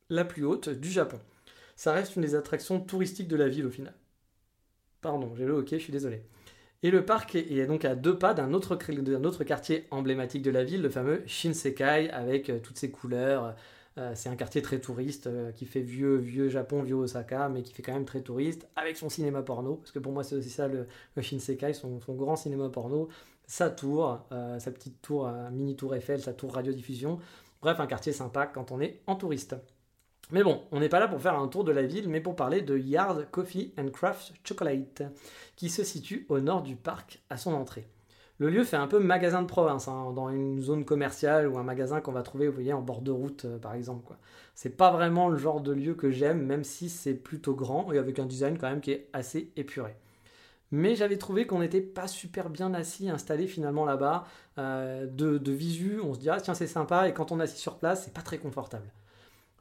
[0.10, 1.20] la plus haute du Japon.
[1.76, 3.94] Ça reste une des attractions touristiques de la ville au final.
[5.02, 6.24] Pardon, j'ai le hockey, je suis désolé.
[6.84, 8.76] Et le parc est donc à deux pas d'un autre,
[9.44, 13.56] quartier emblématique de la ville, le fameux Shinsekai, avec euh, toutes ses couleurs,
[14.00, 17.62] euh, c'est un quartier très touriste euh, qui fait vieux, vieux Japon, vieux Osaka, mais
[17.62, 20.36] qui fait quand même très touriste, avec son cinéma porno, parce que pour moi c'est
[20.36, 20.88] aussi ça le,
[21.22, 23.10] Shinsekai, son, grand cinéma porno,
[23.46, 27.20] sa tour, sa petite tour, mini tour Eiffel, sa tour radiodiffusion.
[27.62, 29.56] Bref, un quartier sympa quand on est en touriste.
[30.32, 32.38] Mais bon, on n'est pas là pour faire un tour de la ville, mais pour
[32.38, 35.04] parler de Yard Coffee and Craft Chocolate,
[35.62, 37.88] qui se situe au nord du parc à son entrée.
[38.40, 41.64] Le lieu fait un peu magasin de province, hein, dans une zone commerciale ou un
[41.64, 44.12] magasin qu'on va trouver, vous voyez, en bord de route, euh, par exemple.
[44.56, 48.00] C'est pas vraiment le genre de lieu que j'aime, même si c'est plutôt grand et
[48.00, 49.96] avec un design quand même qui est assez épuré.
[50.72, 54.26] Mais j'avais trouvé qu'on n'était pas super bien assis, installé finalement là-bas.
[54.58, 57.62] Euh, de, visu, on se dit, ah tiens, c'est sympa, et quand on est assis
[57.62, 58.92] sur place, c'est pas très confortable.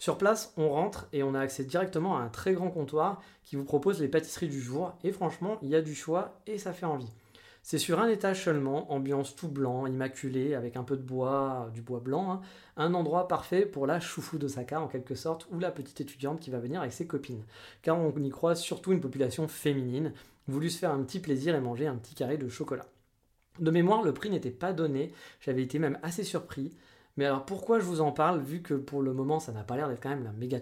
[0.01, 3.57] Sur place, on rentre et on a accès directement à un très grand comptoir qui
[3.57, 4.95] vous propose les pâtisseries du jour.
[5.05, 7.13] Et franchement, il y a du choix et ça fait envie.
[7.63, 11.83] C'est sur un étage seulement, ambiance tout blanc, immaculé, avec un peu de bois, du
[11.83, 12.41] bois blanc, hein.
[12.79, 16.49] un endroit parfait pour la choufou d'Osaka en quelque sorte, ou la petite étudiante qui
[16.49, 17.45] va venir avec ses copines.
[17.83, 20.15] Car on y croise surtout une population féminine,
[20.49, 22.87] voulu se faire un petit plaisir et manger un petit carré de chocolat.
[23.59, 26.73] De mémoire, le prix n'était pas donné, j'avais été même assez surpris.
[27.17, 29.77] Mais alors pourquoi je vous en parle, vu que pour le moment ça n'a pas
[29.77, 30.61] l'air d'être quand même un méga,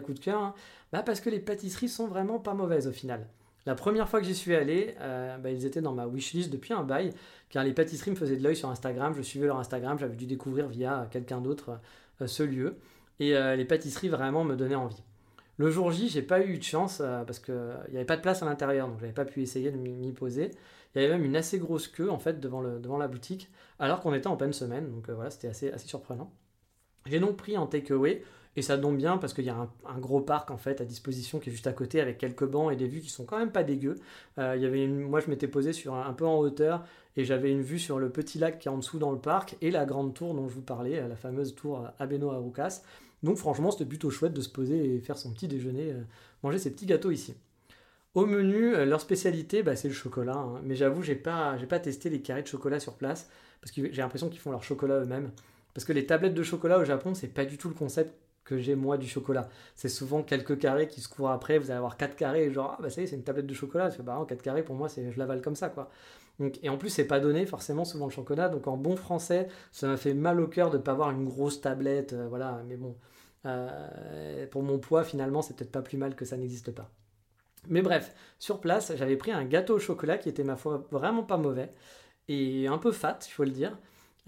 [0.00, 0.54] coup, de cœur hein?
[0.92, 3.26] Bah Parce que les pâtisseries sont vraiment pas mauvaises au final.
[3.66, 6.72] La première fois que j'y suis allé, euh, bah, ils étaient dans ma wishlist depuis
[6.72, 7.12] un bail,
[7.50, 9.12] car les pâtisseries me faisaient de l'œil sur Instagram.
[9.14, 11.78] Je suivais leur Instagram, j'avais dû découvrir via quelqu'un d'autre
[12.22, 12.76] euh, ce lieu.
[13.18, 15.02] Et euh, les pâtisseries vraiment me donnaient envie.
[15.58, 17.54] Le jour J, j'ai pas eu de chance parce qu'il
[17.90, 20.52] n'y avait pas de place à l'intérieur, donc j'avais pas pu essayer de m'y poser.
[20.94, 23.50] Il y avait même une assez grosse queue en fait devant, le, devant la boutique,
[23.78, 26.32] alors qu'on était en pleine semaine, donc voilà, c'était assez, assez surprenant.
[27.06, 28.22] J'ai donc pris en takeaway
[28.56, 31.38] et ça tombe bien parce qu'il y a un, gros parc en fait à disposition
[31.38, 33.52] qui est juste à côté avec quelques bancs et des vues qui sont quand même
[33.52, 33.94] pas dégueu.
[34.38, 36.84] Euh, il y avait moi je m'étais posé sur un, peu en hauteur
[37.16, 39.56] et j'avais une vue sur le petit lac qui est en dessous dans le parc
[39.60, 42.82] et la grande tour dont je vous parlais, la fameuse tour Abeno Arukas.
[43.22, 46.02] Donc franchement c'était plutôt chouette de se poser et faire son petit déjeuner, euh,
[46.42, 47.36] manger ses petits gâteaux ici.
[48.14, 50.36] Au menu, leur spécialité, bah, c'est le chocolat.
[50.36, 50.60] Hein.
[50.64, 53.30] Mais j'avoue, j'ai pas, pas testé les carrés de chocolat sur place
[53.60, 55.30] parce que j'ai l'impression qu'ils font leur chocolat eux-mêmes.
[55.74, 58.58] Parce que les tablettes de chocolat au Japon, c'est pas du tout le concept que
[58.58, 59.48] j'ai moi du chocolat.
[59.76, 62.82] C'est souvent quelques carrés qui se courent après, vous allez avoir quatre carrés, genre, ah
[62.82, 63.90] bah ça y est, c'est une tablette de chocolat.
[63.90, 65.90] Je bah 4 carrés, pour moi, c'est, je l'avale comme ça, quoi.
[66.62, 69.86] Et en plus, c'est pas donné forcément souvent le chocolat, donc en bon français, ça
[69.86, 72.96] m'a fait mal au cœur de pas avoir une grosse tablette, euh, voilà, mais bon,
[73.44, 76.90] euh, pour mon poids, finalement, c'est peut-être pas plus mal que ça n'existe pas.
[77.68, 81.22] Mais bref, sur place, j'avais pris un gâteau au chocolat qui était, ma foi, vraiment
[81.22, 81.72] pas mauvais,
[82.28, 83.78] et un peu fat, il faut le dire.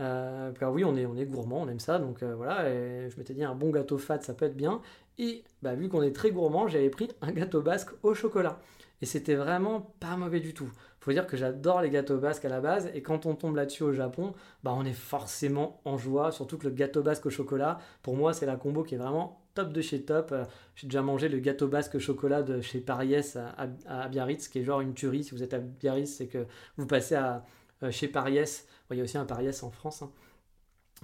[0.01, 3.11] Euh, car oui, on est, on est gourmand, on aime ça, donc euh, voilà, et
[3.11, 4.80] je m'étais dit un bon gâteau fat, ça peut être bien.
[5.18, 8.61] Et bah, vu qu'on est très gourmand, j'avais pris un gâteau basque au chocolat.
[9.03, 10.70] Et c'était vraiment pas mauvais du tout.
[11.05, 13.83] Faut dire que j'adore les gâteaux basques à la base, et quand on tombe là-dessus
[13.83, 17.79] au Japon, bah, on est forcément en joie, surtout que le gâteau basque au chocolat,
[18.03, 20.31] pour moi, c'est la combo qui est vraiment top de chez top.
[20.33, 20.45] Euh,
[20.77, 24.61] j'ai déjà mangé le gâteau basque au chocolat de chez Pariès à, à Biarritz, qui
[24.61, 25.25] est genre une tuerie.
[25.25, 26.47] Si vous êtes à Biarritz, c'est que
[26.77, 27.45] vous passez à,
[27.91, 30.03] chez Pariès il y a aussi un Pariès en France.
[30.03, 30.11] Hein.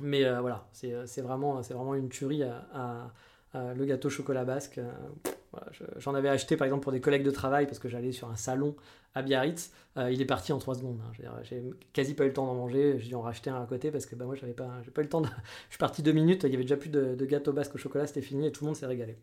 [0.00, 3.10] Mais euh, voilà, euh, c'est vraiment, vraiment une tuerie à,
[3.54, 4.78] le gâteau chocolat basque.
[4.78, 5.60] Euh,
[5.96, 8.36] j'en avais acheté par exemple pour des collègues de travail parce que j'allais sur un
[8.36, 8.76] salon
[9.14, 9.72] à Biarritz.
[9.96, 11.00] il est parti en 3 secondes.
[11.04, 11.40] Hein.
[11.42, 12.98] J'ai quasi pas eu le temps d'en manger.
[12.98, 15.04] J'ai dû en racheter un à côté parce que bah, moi j'avais pas, pas eu
[15.04, 15.20] le temps.
[15.20, 15.28] De...
[15.68, 16.44] Je suis parti deux minutes.
[16.44, 18.06] Il y avait déjà plus de, gâteau basque au chocolat.
[18.06, 19.16] C'était fini et tout le monde s'est régalé.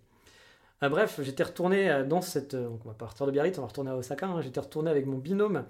[0.81, 2.55] bref, j'étais retourné dans cette.
[2.55, 4.27] Donc on va partir de Biarritz, on va retourner à Osaka.
[4.27, 4.41] Hein.
[4.41, 5.65] J'étais retourné avec mon binôme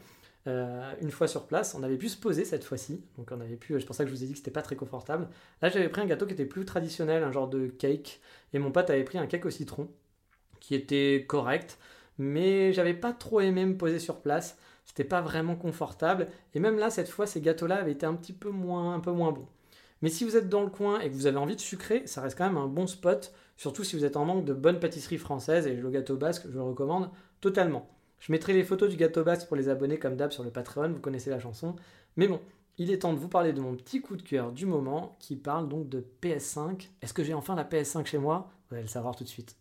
[0.48, 3.04] euh, une fois sur place, on avait pu se poser cette fois-ci.
[3.18, 4.62] Donc on avait pu, c'est pour ça que je vous ai dit que c'était pas
[4.62, 5.28] très confortable.
[5.62, 8.22] Là, j'avais pris un gâteau qui était plus traditionnel, un genre de cake,
[8.54, 9.90] et mon pote avait pris un cake au citron
[10.60, 11.78] qui était correct,
[12.18, 14.58] mais j'avais pas trop aimé me poser sur place.
[14.86, 18.34] C'était pas vraiment confortable, et même là, cette fois, ces gâteaux-là avaient été un petit
[18.34, 19.48] peu moins, un peu moins bons.
[20.02, 22.22] Mais si vous êtes dans le coin et que vous avez envie de sucrer, ça
[22.22, 25.18] reste quand même un bon spot, surtout si vous êtes en manque de bonnes pâtisseries
[25.18, 27.10] françaises, et le gâteau basque, je le recommande
[27.42, 27.90] totalement.
[28.20, 30.94] Je mettrai les photos du gâteau basque pour les abonnés comme d'hab sur le Patreon,
[30.94, 31.76] vous connaissez la chanson.
[32.16, 32.40] Mais bon,
[32.78, 35.36] il est temps de vous parler de mon petit coup de cœur du moment qui
[35.36, 36.90] parle donc de PS5.
[37.02, 38.52] Est-ce que j'ai enfin la PS5 chez moi?
[38.70, 39.56] Vous allez le savoir tout de suite.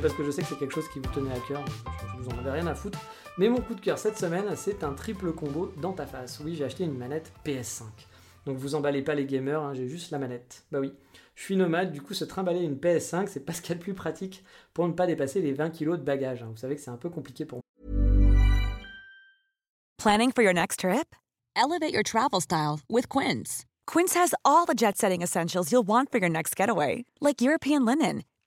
[0.00, 1.64] Parce que je sais que c'est quelque chose qui vous tenait à cœur,
[2.16, 2.98] je vous en avais rien à foutre.
[3.38, 6.40] Mais mon coup de cœur cette semaine, c'est un triple combo dans ta face.
[6.44, 7.84] Oui, j'ai acheté une manette PS5.
[8.46, 10.64] Donc vous emballez pas les gamers, hein, j'ai juste la manette.
[10.72, 10.92] Bah oui,
[11.34, 13.76] je suis nomade, du coup se trimballer une PS5, c'est pas ce qu'il y a
[13.76, 16.42] de plus pratique pour ne pas dépasser les 20 kilos de bagages.
[16.42, 16.48] Hein.
[16.50, 17.62] Vous savez que c'est un peu compliqué pour moi.
[19.98, 21.14] Planning for your next trip?
[21.54, 23.64] Elevate your travel style with Quince.
[23.86, 28.22] Quince has all the jet-setting essentials you'll want for your next getaway, like European linen,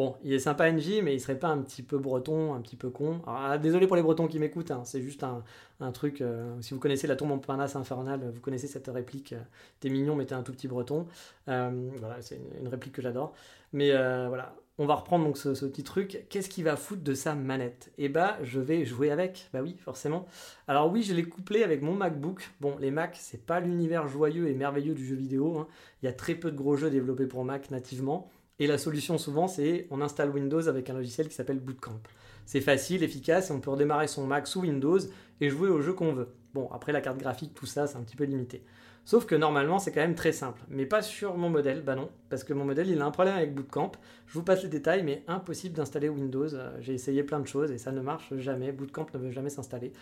[0.00, 2.76] Bon, il est sympa NJ, mais il serait pas un petit peu breton, un petit
[2.76, 3.20] peu con.
[3.26, 6.22] Ah, désolé pour les bretons qui m'écoutent, hein, c'est juste un, truc.
[6.22, 9.42] Euh, si vous connaissez la tombe Montparnasse infernale, vous connaissez cette réplique euh,
[9.78, 11.06] T'es mignon, mais t'es un tout petit breton.
[11.48, 13.34] Euh, voilà, c'est une, réplique que j'adore.
[13.74, 16.24] Mais voilà, on va reprendre ce, petit truc.
[16.30, 17.92] Qu'est-ce qui va foutre de sa manette?
[17.98, 19.50] Eh bah, je vais jouer avec.
[19.52, 20.24] Bah oui, forcément.
[20.66, 22.48] Alors oui, je l'ai couplé avec mon MacBook.
[22.62, 25.58] Bon, les Mac, c'est pas l'univers joyeux et merveilleux du jeu vidéo.
[25.58, 25.68] Hein.
[26.02, 28.30] Il y a très peu de gros jeux développés pour Mac nativement.
[28.60, 32.00] Et la solution souvent, c'est on installe Windows avec un logiciel qui s'appelle Bootcamp.
[32.44, 34.98] C'est facile, efficace, et on peut redémarrer son Mac sous Windows
[35.40, 36.28] et jouer au jeu qu'on veut.
[36.52, 38.62] Bon, après la carte graphique, tout ça, c'est un petit peu limité.
[39.06, 40.60] Sauf que normalement, c'est quand même très simple.
[40.68, 43.34] Mais pas sur mon modèle, bah non, parce que mon modèle, il a un problème
[43.34, 43.92] avec Bootcamp.
[44.26, 46.54] Je vous passe les détails, mais impossible d'installer Windows.
[46.54, 48.72] Euh, j'ai essayé plein de choses et ça ne marche jamais.
[48.72, 49.92] Bootcamp ne veut jamais s'installer.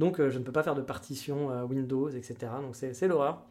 [0.00, 2.36] Donc, euh, je ne peux pas faire de partition euh, Windows, etc.
[2.62, 3.46] Donc, c'est l'horreur.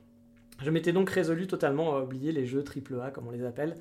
[0.62, 3.78] Je m'étais donc résolu totalement à oublier les jeux AAA, comme on les appelle.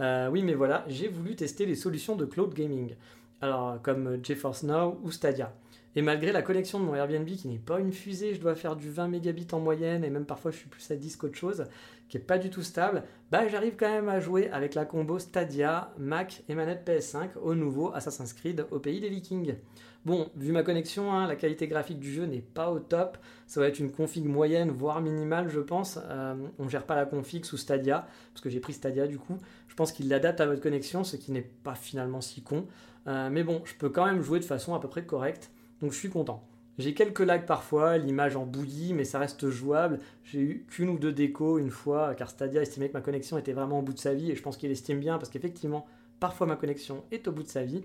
[0.00, 2.94] Euh, oui, mais voilà, j'ai voulu tester les solutions de cloud gaming,
[3.40, 5.52] alors comme GeForce Now ou Stadia.
[5.96, 8.76] Et malgré la connexion de mon Airbnb qui n'est pas une fusée, je dois faire
[8.76, 11.64] du 20 mégabits en moyenne et même parfois je suis plus à 10 qu'autre chose,
[12.08, 15.18] qui est pas du tout stable, bah j'arrive quand même à jouer avec la combo
[15.18, 19.56] Stadia, Mac et manette PS5 au nouveau Assassin's Creed au pays des Vikings.
[20.04, 23.18] Bon, vu ma connexion, hein, la qualité graphique du jeu n'est pas au top.
[23.46, 25.98] Ça va être une config moyenne, voire minimale, je pense.
[26.08, 29.36] Euh, on gère pas la config sous Stadia, parce que j'ai pris Stadia du coup.
[29.66, 32.66] Je pense qu'il l'adapte à votre connexion, ce qui n'est pas finalement si con.
[33.06, 35.50] Euh, mais bon, je peux quand même jouer de façon à peu près correcte,
[35.80, 36.42] donc je suis content.
[36.78, 39.98] J'ai quelques lags parfois, l'image en bouillie, mais ça reste jouable.
[40.22, 43.52] J'ai eu qu'une ou deux décos une fois, car Stadia estimait que ma connexion était
[43.52, 45.86] vraiment au bout de sa vie, et je pense qu'il estime bien, parce qu'effectivement,
[46.20, 47.82] parfois ma connexion est au bout de sa vie.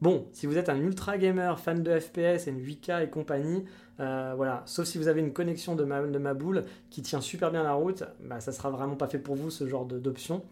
[0.00, 3.64] Bon, si vous êtes un ultra gamer, fan de FPS et une 8K et compagnie,
[4.00, 7.20] euh, voilà, sauf si vous avez une connexion de ma, de ma boule qui tient
[7.20, 10.42] super bien la route, bah, ça sera vraiment pas fait pour vous ce genre d'option.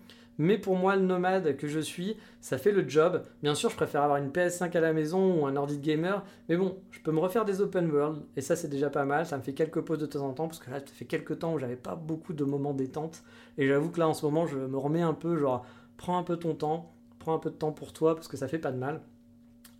[0.41, 3.23] Mais pour moi, le nomade que je suis, ça fait le job.
[3.43, 6.25] Bien sûr, je préfère avoir une PS5 à la maison ou un ordi de gamer,
[6.49, 9.27] mais bon, je peux me refaire des open world, et ça c'est déjà pas mal.
[9.27, 11.41] Ça me fait quelques pauses de temps en temps, parce que là, ça fait quelques
[11.41, 13.23] temps où j'avais pas beaucoup de moments détente,
[13.59, 15.67] et j'avoue que là, en ce moment, je me remets un peu, genre,
[15.99, 18.49] prends un peu ton temps, prends un peu de temps pour toi, parce que ça
[18.49, 19.03] fait pas de mal.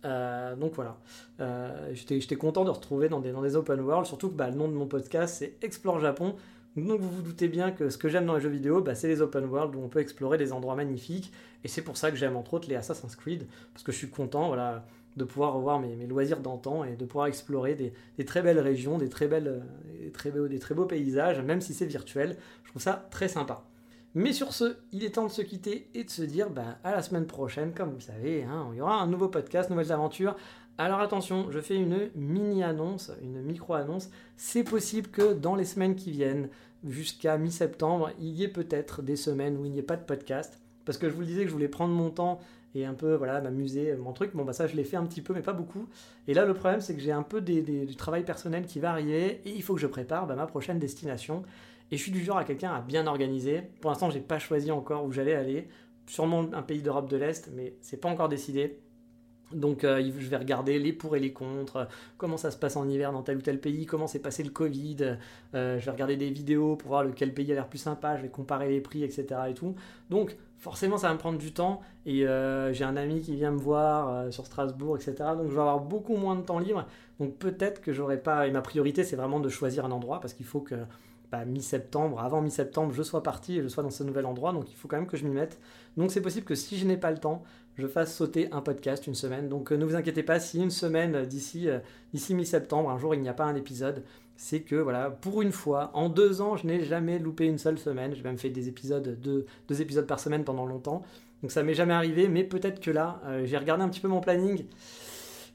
[0.05, 0.97] Euh, donc voilà,
[1.39, 4.57] euh, j'étais content de retrouver dans des, dans des open world, surtout que bah, le
[4.57, 6.35] nom de mon podcast c'est Explore Japon.
[6.77, 9.09] Donc vous vous doutez bien que ce que j'aime dans les jeux vidéo, bah, c'est
[9.09, 11.33] les open world où on peut explorer des endroits magnifiques.
[11.63, 14.09] Et c'est pour ça que j'aime entre autres les Assassin's Creed, parce que je suis
[14.09, 14.55] content
[15.17, 20.47] de pouvoir revoir mes, loisirs d'antan et de pouvoir explorer des, très belles régions, beaux,
[20.47, 22.37] des très beaux paysages, même si c'est virtuel.
[22.63, 23.65] Je trouve ça très sympa.
[24.13, 26.91] Mais sur ce, il est temps de se quitter et de se dire bah, à
[26.91, 30.35] la semaine prochaine, comme vous savez, hein, il y aura un nouveau podcast, nouvelles aventures.
[30.83, 34.09] Alors attention, je fais une mini-annonce, une micro-annonce.
[34.35, 36.49] C'est possible que dans les semaines qui viennent,
[36.83, 40.59] jusqu'à mi-septembre, il y ait peut-être des semaines où il n'y ait pas de podcast.
[40.83, 42.39] Parce que je vous le disais que je voulais prendre mon temps
[42.73, 44.35] et un peu voilà m'amuser, mon truc.
[44.35, 45.87] Bon bah ça je l'ai fait un petit peu mais pas beaucoup.
[46.27, 49.39] Et là le problème c'est que j'ai un peu du travail personnel qui va arriver
[49.45, 51.43] et il faut que je prépare bah, ma prochaine destination.
[51.91, 53.61] Et je suis du genre à quelqu'un à bien organiser.
[53.81, 55.67] Pour l'instant, j'ai pas choisi encore où j'allais aller.
[56.07, 58.79] Sûrement un pays d'Europe de l'Est, mais c'est pas encore décidé.
[59.53, 61.87] Donc euh, je vais regarder les pour et les contre,
[62.17, 64.49] comment ça se passe en hiver dans tel ou tel pays, comment s'est passé le
[64.49, 65.17] Covid,
[65.55, 68.21] euh, je vais regarder des vidéos pour voir lequel pays a l'air plus sympa, je
[68.21, 69.25] vais comparer les prix, etc.
[69.49, 69.75] Et tout.
[70.09, 73.51] Donc forcément ça va me prendre du temps et euh, j'ai un ami qui vient
[73.51, 75.15] me voir sur Strasbourg, etc.
[75.35, 76.85] Donc je vais avoir beaucoup moins de temps libre.
[77.19, 78.47] Donc peut-être que j'aurai pas...
[78.47, 80.75] Et ma priorité c'est vraiment de choisir un endroit parce qu'il faut que
[81.45, 84.75] mi-septembre, avant mi-septembre, je sois parti et je sois dans ce nouvel endroit, donc il
[84.75, 85.59] faut quand même que je m'y mette.
[85.97, 87.43] Donc c'est possible que si je n'ai pas le temps,
[87.77, 89.49] je fasse sauter un podcast une semaine.
[89.49, 91.79] Donc euh, ne vous inquiétez pas, si une semaine euh, d'ici euh,
[92.13, 94.03] d'ici mi-septembre, un jour il n'y a pas un épisode,
[94.35, 97.77] c'est que voilà, pour une fois, en deux ans, je n'ai jamais loupé une seule
[97.77, 98.13] semaine.
[98.15, 101.03] J'ai même fait des épisodes, deux, deux épisodes par semaine pendant longtemps.
[101.41, 104.19] Donc ça m'est jamais arrivé, mais peut-être que là, j'ai regardé un petit peu mon
[104.19, 104.65] planning.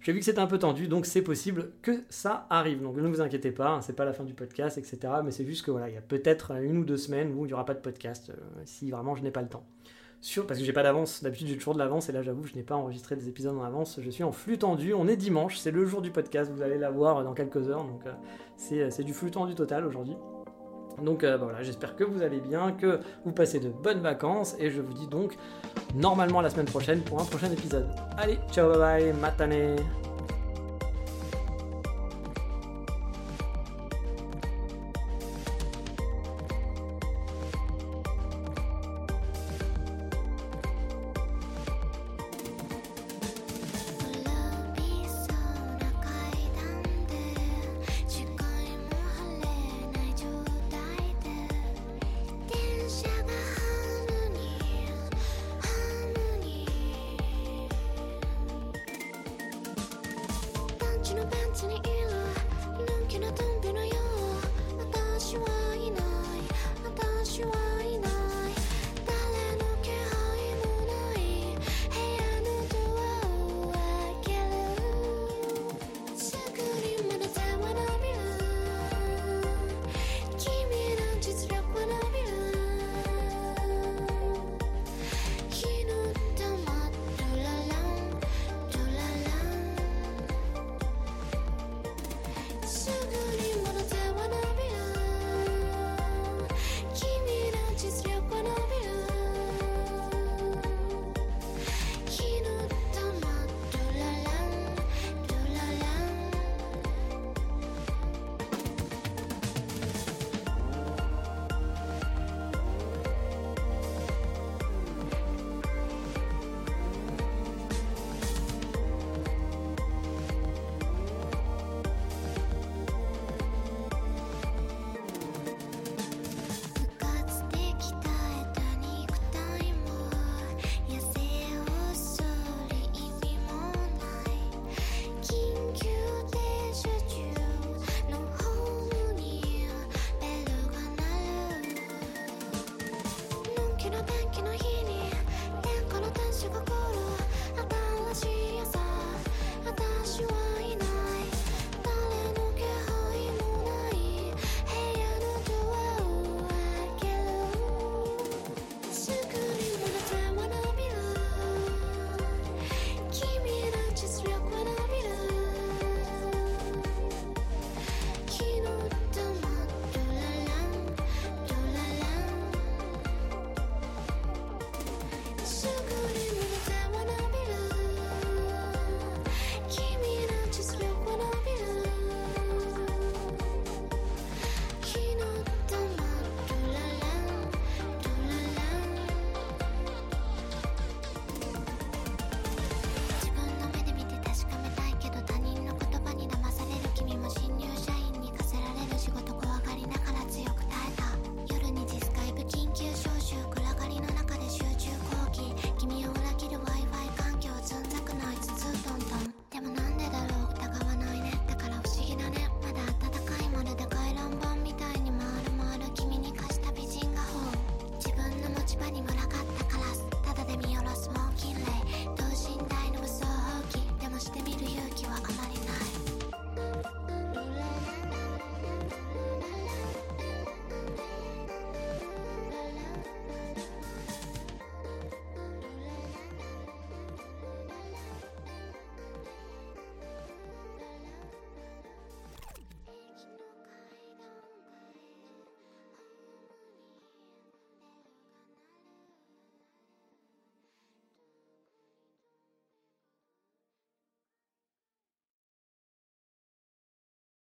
[0.07, 2.81] J'ai vu que c'était un peu tendu, donc c'est possible que ça arrive.
[2.81, 4.99] Donc ne vous inquiétez pas, hein, c'est pas la fin du podcast, etc.
[5.25, 7.49] Mais c'est juste que voilà, il y a peut-être une ou deux semaines où il
[7.49, 8.35] n'y aura pas de podcast, euh,
[8.65, 9.67] si vraiment je n'ai pas le temps.
[10.47, 12.63] Parce que j'ai pas d'avance, d'habitude j'ai toujours de l'avance, et là j'avoue, je n'ai
[12.63, 15.73] pas enregistré des épisodes en avance, je suis en flux tendu, on est dimanche, c'est
[15.73, 19.33] le jour du podcast, vous allez l'avoir dans quelques heures, donc euh, c'est du flux
[19.33, 20.15] tendu total aujourd'hui.
[21.03, 24.57] Donc euh, bah voilà, j'espère que vous allez bien, que vous passez de bonnes vacances,
[24.59, 25.37] et je vous dis donc
[25.95, 27.87] normalement la semaine prochaine pour un prochain épisode.
[28.17, 29.77] Allez, ciao, bye bye, matane